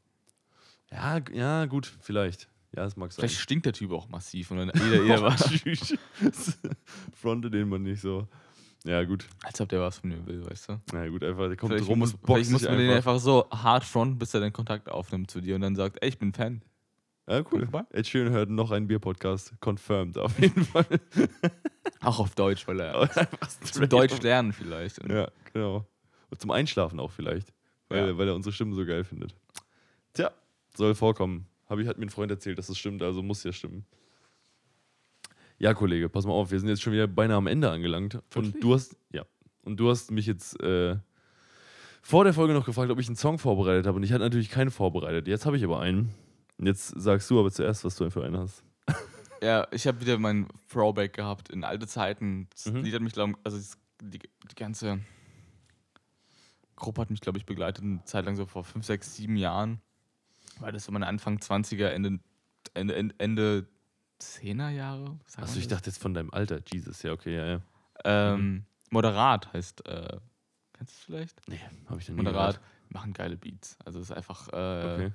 [0.91, 2.49] Ja, ja, gut, vielleicht.
[2.77, 3.23] Ja, das mag sein.
[3.27, 4.51] Vielleicht stinkt der Typ auch massiv.
[4.51, 5.95] Und dann jeder, jeder war, Tschüss.
[7.15, 8.29] Fronte den man nicht so.
[8.87, 9.27] Ja, gut.
[9.43, 10.81] als ob der was von mir will, weißt du?
[10.93, 13.19] Na gut, einfach, der kommt Vielleicht rum muss, und boxt vielleicht muss man den einfach.
[13.19, 16.19] so hart fronten, bis er den Kontakt aufnimmt zu dir und dann sagt, ey, ich
[16.19, 16.63] bin Fan.
[17.27, 17.67] Ja, cool.
[17.91, 19.55] Ed Sheeran hört noch einen Bier-Podcast.
[19.61, 20.85] Confirmed, auf jeden Fall.
[22.03, 23.09] Auch auf Deutsch, weil er
[23.65, 25.03] zum Deutsch lernen vielleicht.
[25.09, 25.87] Ja, genau.
[26.29, 27.55] Und zum Einschlafen auch vielleicht.
[27.89, 28.19] Weil, Ja.
[28.19, 29.35] weil er unsere Stimmen so geil findet.
[30.13, 30.31] Tja,
[30.77, 31.47] soll vorkommen.
[31.67, 33.87] Hab ich, hat mir ein Freund erzählt, dass das stimmt, also muss ja stimmen.
[35.59, 38.21] Ja, Kollege, pass mal auf, wir sind jetzt schon wieder beinahe am Ende angelangt.
[38.35, 39.25] Und du hast, ja,
[39.63, 40.97] und du hast mich jetzt äh,
[42.03, 43.97] vor der Folge noch gefragt, ob ich einen Song vorbereitet habe.
[43.97, 45.27] Und ich hatte natürlich keinen vorbereitet.
[45.29, 46.15] Jetzt habe ich aber einen.
[46.59, 48.63] Und jetzt sagst du aber zuerst, was du für einen hast.
[49.43, 52.49] Ja, ich habe wieder mein Throwback gehabt in alte Zeiten.
[52.51, 52.83] Das Mhm.
[52.83, 53.59] Lied hat mich, glaube also
[54.01, 55.01] die, die ganze
[56.77, 59.81] Gruppe hat mich, glaube ich, begleitet eine Zeit lang so vor 5, 6, 7 Jahren.
[60.61, 62.21] Weil das so meine Anfang 20er, Ende,
[62.75, 63.67] Ende, Ende,
[64.21, 65.19] Ende 10er Jahre.
[65.27, 66.61] sagt Achso, ich dachte jetzt von deinem Alter.
[66.73, 67.61] Jesus, ja, okay, ja, ja.
[68.05, 70.19] Ähm, Moderat heißt, äh,
[70.73, 71.49] kennst du es vielleicht?
[71.49, 72.71] Nee, habe ich noch nie Moderat gehört.
[72.91, 73.77] machen geile Beats.
[73.85, 75.13] Also es ist einfach, äh, Okay.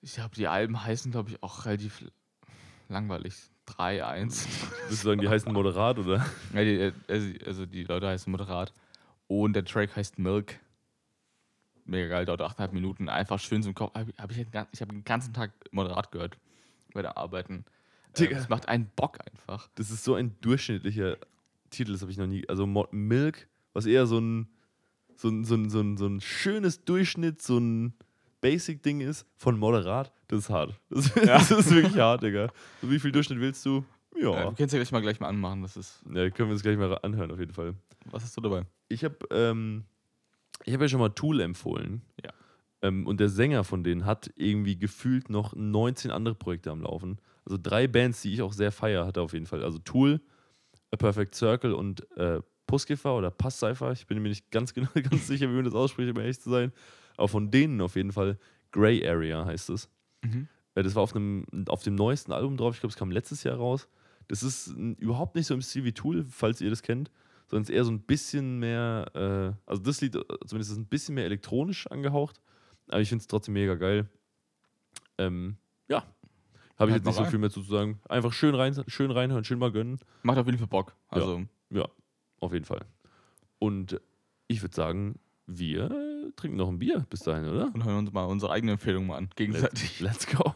[0.00, 2.04] ich glaube, die Alben heißen, glaube ich, auch relativ
[2.88, 3.34] langweilig.
[3.66, 4.46] 3, 1.
[4.84, 6.24] Würdest du sagen, die heißen moderat oder?
[6.54, 8.72] Ja, die, äh, also, also die Leute heißen Moderat.
[9.26, 10.60] Und der Track heißt Milk.
[11.84, 13.08] Mega geil, dauert 8,5 Minuten.
[13.08, 13.92] Einfach schön zum Kopf.
[13.94, 16.36] Hab, hab ich ich habe den ganzen Tag Moderat gehört
[16.96, 17.64] bei der Arbeiten.
[18.14, 18.38] Äh, Digga.
[18.38, 19.68] Es macht einen Bock einfach.
[19.76, 21.16] Das ist so ein durchschnittlicher
[21.70, 22.48] Titel, das habe ich noch nie.
[22.48, 24.48] Also Mo Milk, was eher so ein,
[25.16, 27.94] so ein, so ein, so ein, so ein schönes Durchschnitt, so ein
[28.40, 30.74] Basic-Ding ist, von moderat, das ist hart.
[30.90, 32.50] Das, das ist wirklich hart, Digga.
[32.82, 33.84] So wie viel Durchschnitt willst du?
[34.14, 34.30] Ja.
[34.30, 34.44] Ja.
[34.44, 35.62] wir können es ja gleich mal, gleich mal anmachen.
[35.62, 37.74] Das ist, Ja, können wir uns gleich mal anhören, auf jeden Fall.
[38.06, 38.62] was hast du dabei?
[38.88, 39.84] Ich habe ähm,
[40.64, 42.02] ich hab ja schon mal Tool empfohlen.
[42.24, 42.30] Ja.
[42.86, 47.18] Ähm, und der Sänger von denen hat irgendwie gefühlt noch 19 andere Projekte am Laufen.
[47.44, 49.62] Also drei Bands, die ich auch sehr feier, hat er auf jeden Fall.
[49.62, 50.20] Also Tool,
[50.90, 53.92] A Perfect Circle und äh, Puskiffer oder Passcypher.
[53.92, 56.50] Ich bin mir nicht ganz genau ganz sicher, wie man das ausspricht, um ehrlich zu
[56.50, 56.72] sein.
[57.16, 58.38] Aber von denen auf jeden Fall
[58.72, 59.88] Grey Area heißt es.
[60.24, 60.48] Mhm.
[60.74, 62.74] Äh, Das war auf, einem, auf dem neuesten Album drauf.
[62.74, 63.88] Ich glaube, es kam letztes Jahr raus.
[64.28, 64.68] Das ist
[64.98, 67.12] überhaupt nicht so im Stil wie Tool, falls ihr das kennt,
[67.46, 70.78] sondern es ist eher so ein bisschen mehr, äh, also das Lied äh, zumindest ist
[70.78, 72.40] ein bisschen mehr elektronisch angehaucht,
[72.88, 74.08] aber ich finde es trotzdem mega geil.
[75.18, 75.56] Ähm,
[75.88, 75.98] ja,
[76.78, 78.00] habe ich Halt jetzt nicht so viel mehr zu sagen.
[78.08, 79.98] Einfach schön, rein, schön reinhören, schön mal gönnen.
[80.22, 80.94] Macht auf jeden Fall Bock.
[81.08, 81.88] Also, Ja,
[82.40, 82.84] auf jeden Fall.
[83.58, 84.00] Und
[84.46, 87.72] ich würde sagen, wir trinken noch ein Bier bis dahin, oder?
[87.72, 89.30] und hören uns mal unsere eigene Empfehlung mal an.
[89.36, 90.00] Gegenseitig.
[90.00, 90.54] Let's go.